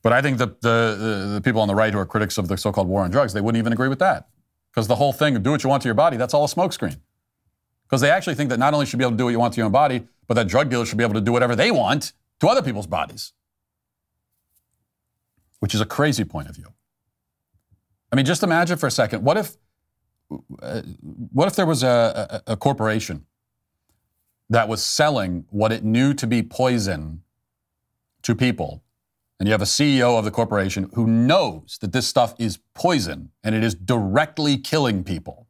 [0.02, 2.58] But I think the, the, the, people on the right who are critics of the
[2.58, 4.30] so called war on drugs, they wouldn't even agree with that.
[4.72, 6.48] Because the whole thing of do what you want to your body, that's all a
[6.48, 7.00] smokescreen.
[7.84, 9.54] Because they actually think that not only should be able to do what you want
[9.54, 11.72] to your own body, but that drug dealers should be able to do whatever they
[11.72, 13.34] want to other people's bodies.
[15.62, 16.68] Which is a crazy point of view.
[18.12, 19.56] I mean, just imagine for a second what if,
[20.62, 20.82] uh,
[21.32, 23.26] what if there was a, a, a corporation
[24.50, 27.24] that was selling what it knew to be poison
[28.24, 28.84] to people,
[29.40, 33.32] and you have a CEO of the corporation who knows that this stuff is poison
[33.44, 35.48] and it is directly killing people,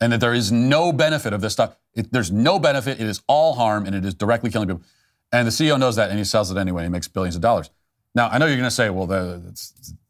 [0.00, 1.76] and that there is no benefit of this stuff.
[1.94, 4.82] It, there's no benefit, it is all harm, and it is directly killing people.
[5.30, 6.82] And the CEO knows that, and he sells it anyway.
[6.82, 7.70] He makes billions of dollars.
[8.14, 9.42] Now, I know you're going to say, well, the,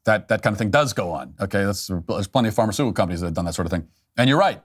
[0.05, 1.35] that, that kind of thing does go on.
[1.41, 1.89] Okay, there's
[2.29, 3.87] plenty of pharmaceutical companies that have done that sort of thing.
[4.17, 4.61] And you're right.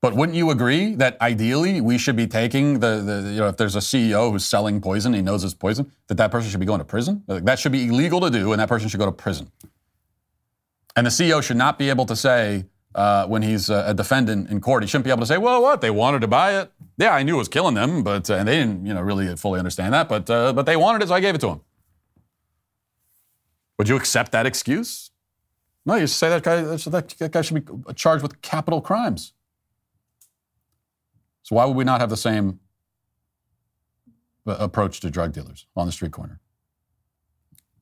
[0.00, 3.56] But wouldn't you agree that ideally we should be taking the, the you know, if
[3.56, 6.66] there's a CEO who's selling poison, he knows it's poison, that that person should be
[6.66, 7.24] going to prison?
[7.26, 9.50] That should be illegal to do, and that person should go to prison.
[10.94, 14.60] And the CEO should not be able to say, uh, when he's a defendant in
[14.60, 15.80] court, he shouldn't be able to say, well, what?
[15.80, 16.72] They wanted to buy it.
[16.98, 19.34] Yeah, I knew it was killing them, but, uh, and they didn't, you know, really
[19.36, 21.60] fully understand that, but, uh, but they wanted it, so I gave it to them.
[23.78, 25.10] Would you accept that excuse?
[25.86, 29.32] No, you say that guy, that, guy should be charged with capital crimes.
[31.44, 32.58] So why would we not have the same
[34.44, 36.40] approach to drug dealers on the street corner?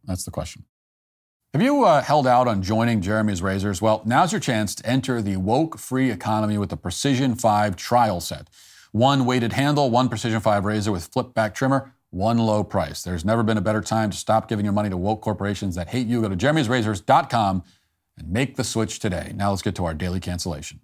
[0.05, 0.65] That's the question.
[1.55, 3.81] Have you uh, held out on joining Jeremy's Razors?
[3.81, 8.21] Well, now's your chance to enter the woke free economy with the Precision 5 trial
[8.21, 8.49] set.
[8.93, 13.03] One weighted handle, one Precision 5 razor with flip back trimmer, one low price.
[13.03, 15.89] There's never been a better time to stop giving your money to woke corporations that
[15.89, 16.23] hate you.
[16.23, 17.65] Go to jeremy'srazors.com
[18.19, 19.33] and make the switch today.
[19.35, 20.81] Now let's get to our daily cancellation.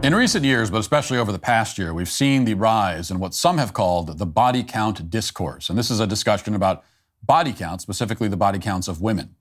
[0.00, 3.34] In recent years, but especially over the past year, we've seen the rise in what
[3.34, 5.68] some have called the body count discourse.
[5.68, 6.84] And this is a discussion about
[7.22, 9.34] body count, specifically the body counts of women.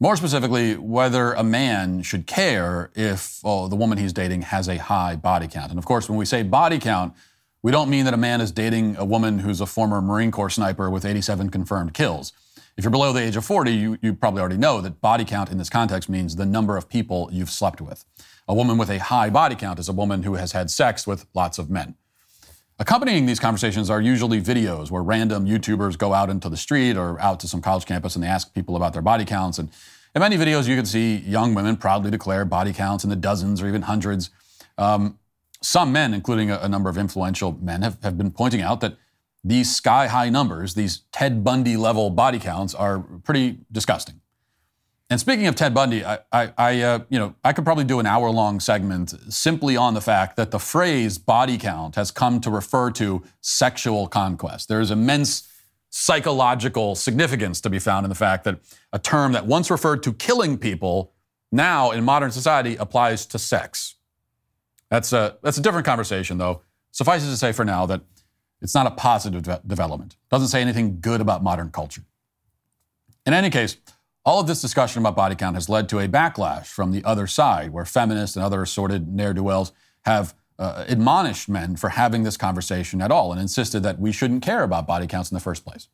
[0.00, 4.76] More specifically, whether a man should care if oh, the woman he's dating has a
[4.76, 5.70] high body count.
[5.70, 7.14] And of course, when we say body count,
[7.64, 10.50] we don't mean that a man is dating a woman who's a former Marine Corps
[10.50, 12.32] sniper with 87 confirmed kills.
[12.76, 15.50] If you're below the age of 40, you, you probably already know that body count
[15.50, 18.04] in this context means the number of people you've slept with.
[18.46, 21.26] A woman with a high body count is a woman who has had sex with
[21.34, 21.96] lots of men.
[22.80, 27.20] Accompanying these conversations are usually videos where random YouTubers go out into the street or
[27.20, 29.58] out to some college campus and they ask people about their body counts.
[29.58, 29.70] And
[30.14, 33.60] in many videos, you can see young women proudly declare body counts in the dozens
[33.60, 34.30] or even hundreds.
[34.76, 35.18] Um,
[35.60, 38.96] some men, including a, a, number of influential men, have, have been pointing out that
[39.42, 44.20] these sky high numbers, these Ted Bundy level body counts, are pretty disgusting.
[45.10, 47.98] And speaking of Ted Bundy, I, I, I uh, you know, I could probably do
[47.98, 52.50] an hour-long segment simply on the fact that the phrase "body count" has come to
[52.50, 54.68] refer to sexual conquest.
[54.68, 55.48] There is immense
[55.88, 58.60] psychological significance to be found in the fact that
[58.92, 61.14] a term that once referred to killing people
[61.50, 63.94] now in modern society applies to sex.
[64.90, 66.60] That's a that's a different conversation, though.
[66.90, 68.02] Suffices to say for now that
[68.60, 70.16] it's not a positive de- development.
[70.30, 72.02] Doesn't say anything good about modern culture.
[73.24, 73.78] In any case.
[74.28, 77.26] All of this discussion about body count has led to a backlash from the other
[77.26, 79.72] side, where feminists and other assorted ne'er do wells
[80.04, 84.42] have uh, admonished men for having this conversation at all and insisted that we shouldn't
[84.42, 85.88] care about body counts in the first place.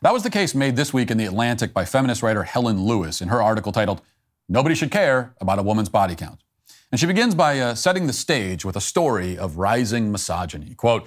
[0.00, 3.20] That was the case made this week in The Atlantic by feminist writer Helen Lewis
[3.20, 4.00] in her article titled,
[4.48, 6.40] Nobody Should Care About a Woman's Body Count.
[6.90, 10.74] And she begins by uh, setting the stage with a story of rising misogyny.
[10.74, 11.06] Quote,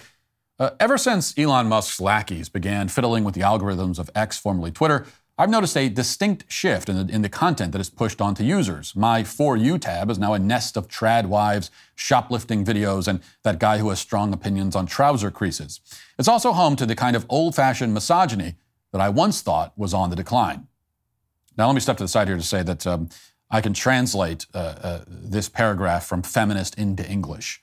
[0.60, 5.08] uh, Ever since Elon Musk's lackeys began fiddling with the algorithms of X, formerly Twitter,
[5.40, 8.96] I've noticed a distinct shift in the, in the content that is pushed onto users.
[8.96, 13.60] My For You tab is now a nest of trad wives, shoplifting videos, and that
[13.60, 15.80] guy who has strong opinions on trouser creases.
[16.18, 18.56] It's also home to the kind of old fashioned misogyny
[18.92, 20.68] that I once thought was on the decline.
[21.56, 23.10] Now, let me step to the side here to say that um,
[23.52, 27.62] I can translate uh, uh, this paragraph from feminist into English.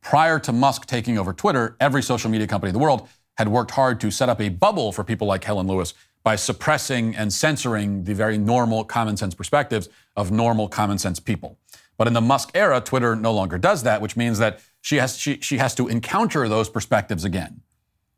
[0.00, 3.72] Prior to Musk taking over Twitter, every social media company in the world had worked
[3.72, 5.92] hard to set up a bubble for people like Helen Lewis
[6.26, 11.56] by suppressing and censoring the very normal common sense perspectives of normal common sense people.
[11.96, 15.16] But in the Musk era, Twitter no longer does that, which means that she has,
[15.16, 17.60] she, she has to encounter those perspectives again.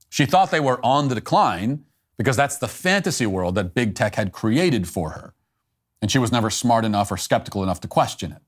[0.09, 1.85] She thought they were on the decline
[2.17, 5.35] because that's the fantasy world that big tech had created for her.
[6.01, 8.41] And she was never smart enough or skeptical enough to question it.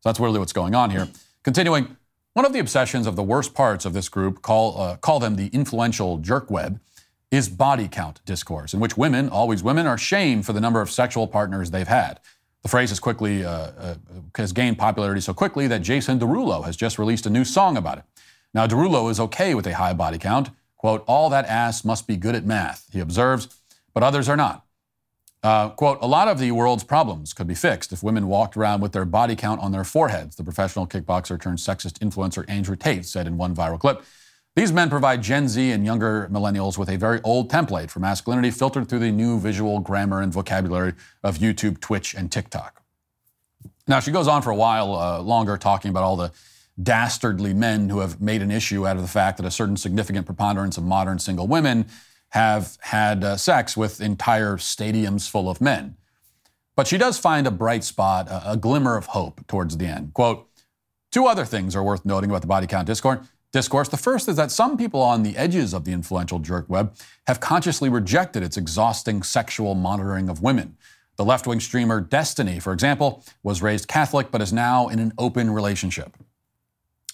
[0.00, 1.08] So that's really what's going on here.
[1.44, 1.96] Continuing,
[2.34, 5.36] one of the obsessions of the worst parts of this group, call, uh, call them
[5.36, 6.78] the influential jerk web,
[7.30, 10.90] is body count discourse, in which women, always women, are shamed for the number of
[10.90, 12.20] sexual partners they've had.
[12.62, 13.94] The phrase has quickly uh, uh,
[14.36, 17.98] has gained popularity so quickly that Jason Derulo has just released a new song about
[17.98, 18.04] it.
[18.54, 20.50] Now, Derulo is okay with a high body count.
[20.76, 23.48] Quote, all that ass must be good at math, he observes,
[23.94, 24.64] but others are not.
[25.42, 28.80] Uh, quote, a lot of the world's problems could be fixed if women walked around
[28.80, 33.06] with their body count on their foreheads, the professional kickboxer turned sexist influencer Andrew Tate
[33.06, 34.02] said in one viral clip.
[34.58, 38.50] These men provide Gen Z and younger millennials with a very old template for masculinity
[38.50, 42.82] filtered through the new visual grammar and vocabulary of YouTube, Twitch, and TikTok.
[43.86, 46.32] Now, she goes on for a while uh, longer talking about all the
[46.82, 50.26] dastardly men who have made an issue out of the fact that a certain significant
[50.26, 51.86] preponderance of modern single women
[52.30, 55.96] have had uh, sex with entire stadiums full of men.
[56.74, 60.14] But she does find a bright spot, a, a glimmer of hope towards the end.
[60.14, 60.48] Quote,
[61.12, 63.20] Two other things are worth noting about the body count discourse
[63.52, 63.88] discourse.
[63.88, 66.94] The first is that some people on the edges of the influential jerk web
[67.26, 70.76] have consciously rejected its exhausting sexual monitoring of women.
[71.16, 75.12] The left wing streamer Destiny, for example, was raised Catholic but is now in an
[75.18, 76.16] open relationship.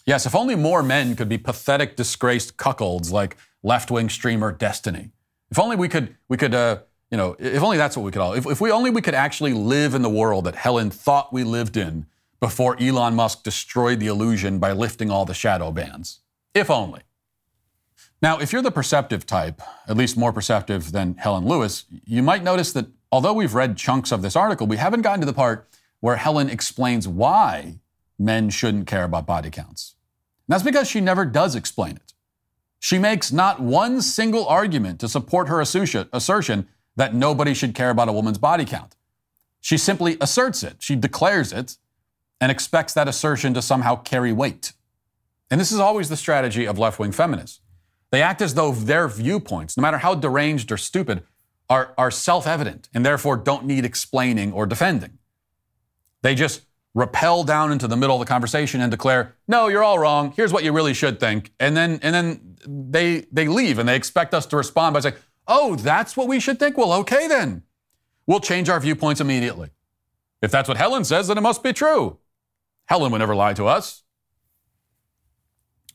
[0.06, 5.10] Yes, if only more men could be pathetic, disgraced cuckolds like left wing streamer Destiny.
[5.50, 6.80] If only we could, we could, uh,
[7.10, 9.14] you know, if only that's what we could all, if, if we only we could
[9.14, 12.06] actually live in the world that Helen thought we lived in
[12.40, 16.20] before Elon Musk destroyed the illusion by lifting all the shadow bans.
[16.54, 17.02] If only.
[18.22, 22.42] Now, if you're the perceptive type, at least more perceptive than Helen Lewis, you might
[22.42, 25.68] notice that although we've read chunks of this article, we haven't gotten to the part
[26.00, 27.80] where Helen explains why
[28.18, 29.96] men shouldn't care about body counts.
[30.46, 32.12] And that's because she never does explain it.
[32.78, 38.08] She makes not one single argument to support her assertion that nobody should care about
[38.08, 38.94] a woman's body count.
[39.60, 41.78] She simply asserts it, she declares it,
[42.40, 44.72] and expects that assertion to somehow carry weight.
[45.54, 47.60] And this is always the strategy of left wing feminists.
[48.10, 51.22] They act as though their viewpoints, no matter how deranged or stupid,
[51.70, 55.18] are, are self evident and therefore don't need explaining or defending.
[56.22, 59.96] They just rappel down into the middle of the conversation and declare, no, you're all
[59.96, 60.32] wrong.
[60.32, 61.52] Here's what you really should think.
[61.60, 65.14] And then, and then they, they leave and they expect us to respond by saying,
[65.46, 66.76] oh, that's what we should think?
[66.76, 67.62] Well, okay then.
[68.26, 69.70] We'll change our viewpoints immediately.
[70.42, 72.18] If that's what Helen says, then it must be true.
[72.86, 74.03] Helen would never lie to us.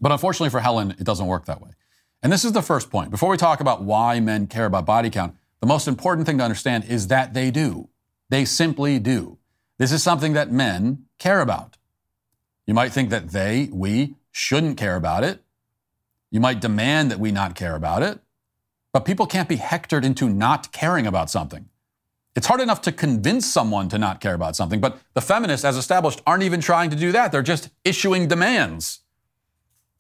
[0.02, 1.72] But unfortunately for Helen, it doesn't work that way.
[2.22, 3.12] And this is the first point.
[3.12, 6.43] Before we talk about why men care about body count, the most important thing to
[6.43, 7.89] understand is that they do.
[8.30, 9.38] They simply do.
[9.78, 11.78] This is something that men care about.
[12.66, 15.41] You might think that they, we, shouldn't care about it.
[16.32, 18.20] You might demand that we not care about it.
[18.91, 21.70] But people can't be hectored into not caring about something.
[22.36, 25.78] It's hard enough to convince someone to not care about something, but the feminists, as
[25.78, 27.32] established, aren't even trying to do that.
[27.32, 29.00] They're just issuing demands.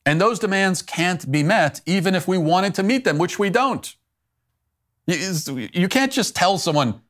[0.05, 3.49] And those demands can't be met even if we wanted to meet them, which we
[3.49, 3.95] don't.
[5.05, 7.01] You can't just tell someone,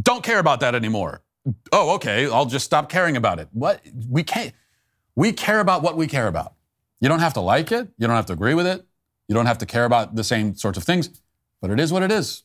[0.00, 1.22] don't care about that anymore.
[1.72, 3.48] Oh, okay, I'll just stop caring about it.
[3.52, 3.80] What?
[4.08, 4.52] We can't.
[5.16, 6.54] We care about what we care about.
[7.00, 7.88] You don't have to like it.
[7.98, 8.86] You don't have to agree with it.
[9.26, 11.08] You don't have to care about the same sorts of things,
[11.60, 12.44] but it is what it is.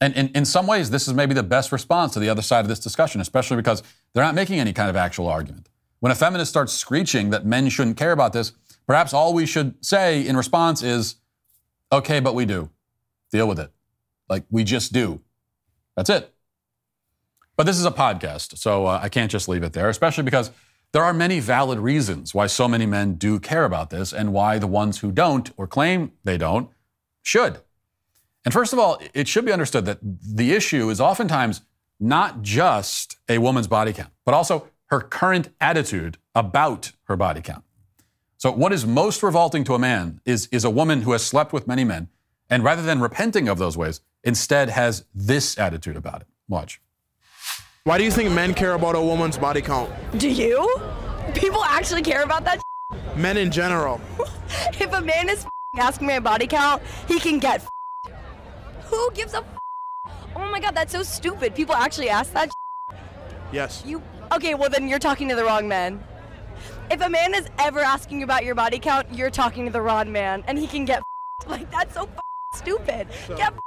[0.00, 2.60] And in, in some ways, this is maybe the best response to the other side
[2.60, 5.68] of this discussion, especially because they're not making any kind of actual argument.
[6.00, 8.52] When a feminist starts screeching that men shouldn't care about this,
[8.86, 11.16] Perhaps all we should say in response is,
[11.92, 12.70] okay, but we do.
[13.32, 13.72] Deal with it.
[14.28, 15.20] Like we just do.
[15.96, 16.32] That's it.
[17.56, 20.50] But this is a podcast, so uh, I can't just leave it there, especially because
[20.92, 24.58] there are many valid reasons why so many men do care about this and why
[24.58, 26.70] the ones who don't or claim they don't
[27.22, 27.60] should.
[28.44, 31.62] And first of all, it should be understood that the issue is oftentimes
[31.98, 37.64] not just a woman's body count, but also her current attitude about her body count.
[38.38, 41.54] So, what is most revolting to a man is, is a woman who has slept
[41.54, 42.08] with many men,
[42.50, 46.26] and rather than repenting of those ways, instead has this attitude about it.
[46.46, 46.80] Watch.
[47.84, 49.90] Why do you think men care about a woman's body count?
[50.18, 50.68] Do you?
[51.34, 52.60] People actually care about that.
[53.16, 54.00] Men in general.
[54.80, 55.46] if a man is
[55.78, 57.66] asking me a body count, he can get.
[58.84, 59.42] Who gives a?
[60.34, 61.54] Oh my god, that's so stupid.
[61.54, 62.52] People actually ask that.
[63.50, 63.82] Yes.
[63.86, 64.54] You okay?
[64.54, 66.02] Well, then you're talking to the wrong man.
[66.90, 69.80] If a man is ever asking you about your body count, you're talking to the
[69.82, 71.02] wrong man, and he can get.
[71.46, 72.08] Like that's so
[72.54, 73.08] stupid.
[73.26, 73.52] So- Get.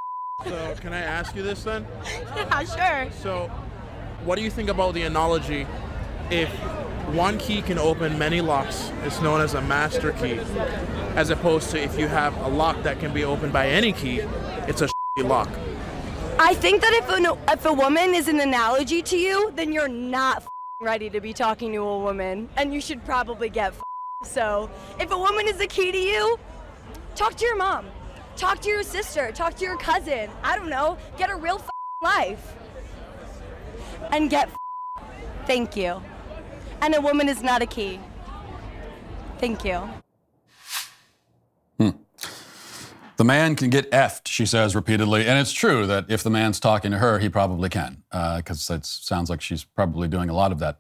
[0.45, 1.85] So can I ask you this then?
[2.35, 3.11] Yeah, sure.
[3.11, 3.47] So,
[4.23, 5.67] what do you think about the analogy?
[6.31, 6.49] If
[7.13, 10.39] one key can open many locks, it's known as a master key,
[11.15, 14.21] as opposed to if you have a lock that can be opened by any key,
[14.67, 15.49] it's a lock.
[16.39, 19.89] I think that if a, if a woman is an analogy to you, then you're
[19.89, 20.43] not
[20.81, 23.73] ready to be talking to a woman, and you should probably get.
[24.23, 26.39] So, if a woman is the key to you,
[27.15, 27.87] talk to your mom,
[28.37, 30.29] talk to your sister, talk to your cousin.
[30.41, 31.61] I don't know, get a real
[32.01, 32.55] life,
[34.13, 34.49] and get.
[35.45, 36.01] Thank you.
[36.81, 37.99] And a woman is not a key.
[39.39, 39.81] Thank you.
[43.19, 45.27] The man can get effed, she says repeatedly.
[45.27, 48.85] And it's true that if the man's talking to her, he probably can, because it
[48.85, 50.77] sounds like she's probably doing a lot of that.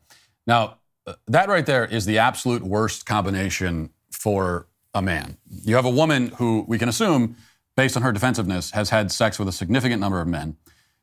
[0.47, 5.35] Now, uh, that right there is the absolute worst combination for a man.
[5.49, 7.35] You have a woman who we can assume,
[7.75, 10.55] based on her defensiveness, has had sex with a significant number of men,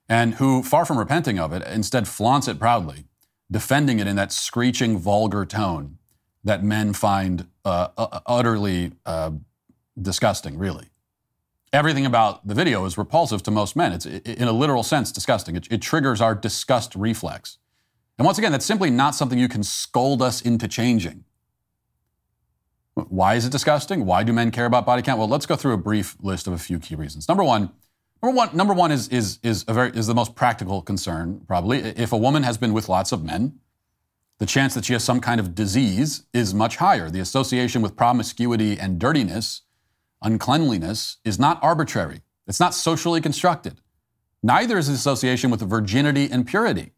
[0.09, 3.05] and who, far from repenting of it, instead flaunts it proudly,
[3.51, 5.99] defending it in that screeching, vulgar tone
[6.45, 9.33] that men find uh, uh, utterly uh,
[10.01, 10.89] disgusting, really
[11.73, 13.93] everything about the video is repulsive to most men.
[13.93, 15.57] It's, in a literal sense, disgusting.
[15.57, 17.59] It, it, triggers our disgust reflex.
[18.19, 21.25] And once again, that's simply not something you can scold us into changing.
[22.95, 24.07] Why is it disgusting?
[24.07, 25.19] Why do men care about body count?
[25.19, 27.29] Well, let's go through a brief list of a few key reasons.
[27.29, 27.71] Number one,
[28.23, 31.81] number one, number one is, is, is, a very, is the most practical concern, probably.
[31.81, 33.59] If a woman has been with lots of men,
[34.39, 37.11] the chance that she has some kind of disease is much higher.
[37.11, 39.63] The association with promiscuity and dirtiness
[40.23, 42.23] uncleanliness is not arbitrary.
[42.47, 43.81] It's not socially constructed.
[44.43, 46.93] Neither is the association with virginity and purity.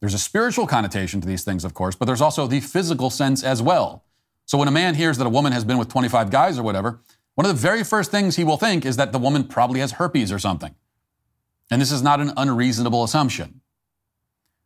[0.00, 3.44] There's a spiritual connotation to these things, of course, but there's also the physical sense
[3.44, 4.04] as well.
[4.46, 7.00] So when a man hears that a woman has been with 25 guys or whatever,
[7.34, 9.92] one of the very first things he will think is that the woman probably has
[9.92, 10.74] herpes or something.
[11.70, 13.60] And this is not an unreasonable assumption.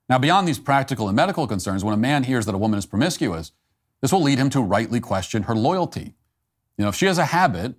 [0.08, 2.86] Now, beyond these practical and medical concerns, when a man hears that a woman is
[2.86, 3.52] promiscuous,
[4.00, 6.14] this will lead him to rightly question her loyalty.
[6.76, 7.74] You know, if she has a habit,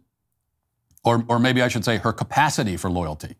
[1.03, 3.35] or, or maybe I should say her capacity for loyalty,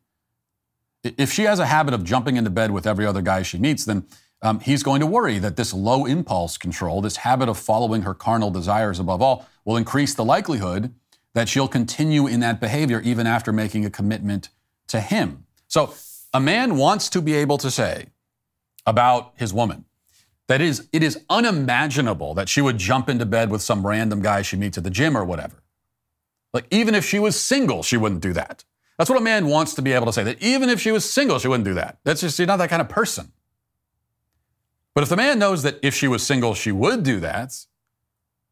[1.04, 3.86] if she has a habit of jumping into bed with every other guy she meets,
[3.86, 4.06] then
[4.42, 8.14] um, he's going to worry that this low impulse control, this habit of following her
[8.14, 10.94] carnal desires above all, will increase the likelihood
[11.34, 14.50] that she'll continue in that behavior even after making a commitment
[14.88, 15.46] to him.
[15.68, 15.94] So
[16.34, 18.08] a man wants to be able to say
[18.86, 19.86] about his woman,
[20.48, 24.42] that is, it is unimaginable that she would jump into bed with some random guy
[24.42, 25.62] she meets at the gym or whatever.
[26.54, 28.64] Like, even if she was single, she wouldn't do that.
[28.98, 31.10] That's what a man wants to be able to say, that even if she was
[31.10, 32.00] single, she wouldn't do that.
[32.04, 33.32] That's just, you're not that kind of person.
[34.96, 37.54] But if the man knows that if she was single, she would do that,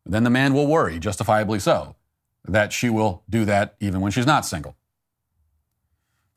[0.06, 1.96] then the man will worry, justifiably so,
[2.44, 4.76] that she will do that even when she's not single.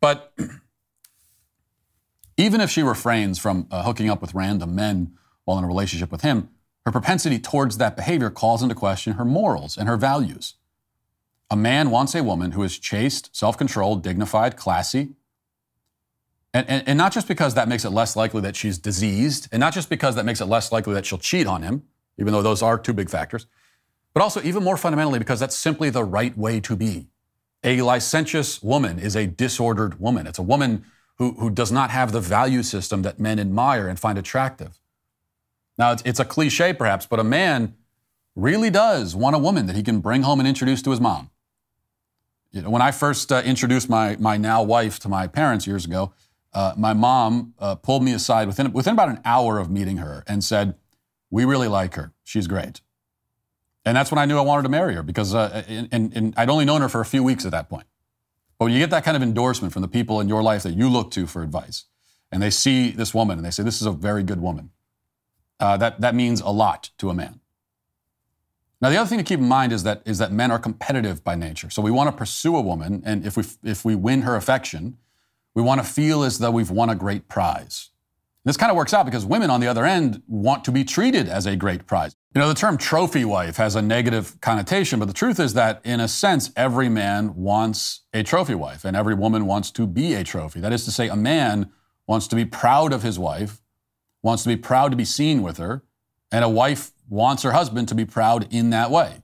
[0.00, 0.32] But
[2.38, 5.17] even if she refrains from uh, hooking up with random men
[5.48, 6.50] while in a relationship with him,
[6.84, 10.54] her propensity towards that behavior calls into question her morals and her values.
[11.50, 15.14] A man wants a woman who is chaste, self controlled, dignified, classy.
[16.52, 19.58] And, and, and, not just because that makes it less likely that she's diseased, and
[19.60, 21.84] not just because that makes it less likely that she'll cheat on him,
[22.18, 23.46] even though those are two big factors,
[24.12, 27.08] but also, even more fundamentally, because that's simply the right way to be.
[27.64, 30.26] A licentious woman is a disordered woman.
[30.26, 30.84] It's a woman
[31.16, 34.78] who, who does not have the value system that men admire and find attractive.
[35.78, 37.74] Now, it's, it's a cliche perhaps, but a man
[38.34, 41.30] really does want a woman that he can bring home and introduce to his mom.
[42.52, 45.84] You know, when I first uh, introduced my, my now wife to my parents years
[45.84, 46.12] ago,
[46.54, 50.24] uh, my mom uh, pulled me aside within, within about an hour of meeting her
[50.26, 50.74] and said,
[51.30, 52.12] We really like her.
[52.24, 52.80] She's great.
[53.84, 56.50] And that's when I knew I wanted to marry her because uh, and, and, I'd
[56.50, 57.86] only known her for a few weeks at that point.
[58.58, 60.74] But when you get that kind of endorsement from the people in your life that
[60.74, 61.84] you look to for advice,
[62.30, 64.70] and they see this woman and they say, This is a very good woman,
[65.60, 67.40] uh, that, that means a lot to a man.
[68.80, 71.24] Now, the other thing to keep in mind is that, is that men are competitive
[71.24, 71.68] by nature.
[71.68, 74.98] So we want to pursue a woman, and if we, if we win her affection,
[75.54, 77.90] we want to feel as though we've won a great prize.
[78.44, 81.28] This kind of works out because women on the other end want to be treated
[81.28, 82.14] as a great prize.
[82.34, 85.80] You know, the term trophy wife has a negative connotation, but the truth is that,
[85.84, 90.14] in a sense, every man wants a trophy wife and every woman wants to be
[90.14, 90.60] a trophy.
[90.60, 91.72] That is to say, a man
[92.06, 93.60] wants to be proud of his wife,
[94.22, 95.82] wants to be proud to be seen with her,
[96.30, 99.22] and a wife wants her husband to be proud in that way.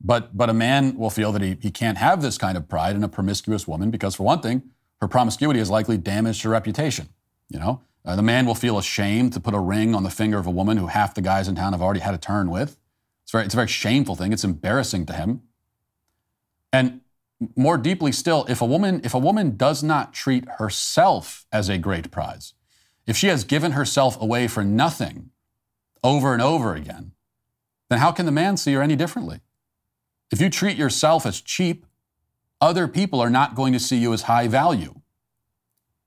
[0.00, 2.96] But, but a man will feel that he, he can't have this kind of pride
[2.96, 4.62] in a promiscuous woman because, for one thing,
[5.00, 7.08] her promiscuity has likely damaged her reputation.
[7.48, 10.38] You know, uh, the man will feel ashamed to put a ring on the finger
[10.38, 12.78] of a woman who half the guys in town have already had a turn with.
[13.22, 14.32] It's, very, it's a very shameful thing.
[14.32, 15.42] It's embarrassing to him.
[16.72, 17.00] And
[17.56, 21.78] more deeply still, if a woman if a woman does not treat herself as a
[21.78, 22.54] great prize,
[23.10, 25.30] if she has given herself away for nothing
[26.04, 27.10] over and over again,
[27.88, 29.40] then how can the man see her any differently?
[30.30, 31.86] If you treat yourself as cheap,
[32.60, 35.00] other people are not going to see you as high value.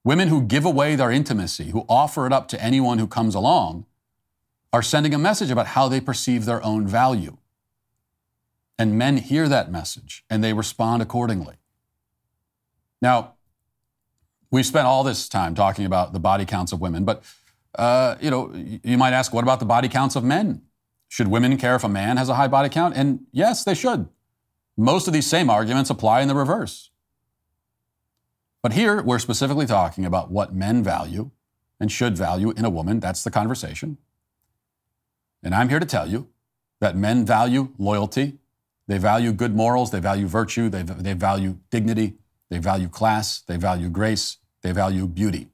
[0.06, 3.86] Women who give away their intimacy, who offer it up to anyone who comes along,
[4.72, 7.38] are sending a message about how they perceive their own value.
[8.80, 11.56] And men hear that message and they respond accordingly.
[13.02, 13.34] Now,
[14.54, 17.24] we've spent all this time talking about the body counts of women, but
[17.74, 20.62] uh, you know, you might ask, what about the body counts of men?
[21.10, 22.96] Should women care if a man has a high body count?
[22.96, 24.08] And yes, they should.
[24.78, 26.92] Most of these same arguments apply in the reverse.
[28.62, 31.32] But here, we're specifically talking about what men value
[31.80, 33.00] and should value in a woman.
[33.00, 33.98] That's the conversation.
[35.42, 36.28] And I'm here to tell you
[36.80, 38.38] that men value loyalty,
[38.88, 42.18] they value good morals, they value virtue, they, they value dignity,
[42.50, 45.50] they value class, they value grace, they value beauty.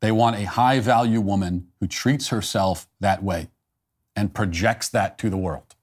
[0.00, 3.48] They want a high value woman who treats herself that way
[4.14, 5.74] and projects that to the world.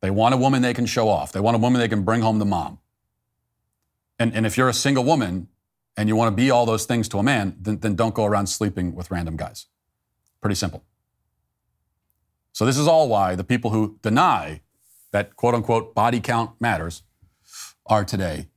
[0.00, 1.32] They want a woman they can show off.
[1.32, 2.78] They want a woman they can bring home to mom.
[4.18, 5.48] And, and if you're a single woman
[5.96, 8.24] and you want to be all those things to a man, then, then don't go
[8.24, 9.66] around sleeping with random guys.
[10.40, 10.84] Pretty simple.
[12.52, 14.60] So, this is all why the people who deny
[15.10, 17.02] that quote unquote body count matters
[17.86, 18.48] are today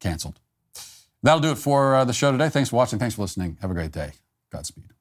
[0.00, 0.40] canceled.
[1.22, 2.48] That'll do it for uh, the show today.
[2.48, 2.98] Thanks for watching.
[2.98, 3.58] Thanks for listening.
[3.60, 4.12] Have a great day.
[4.52, 4.92] Godspeed.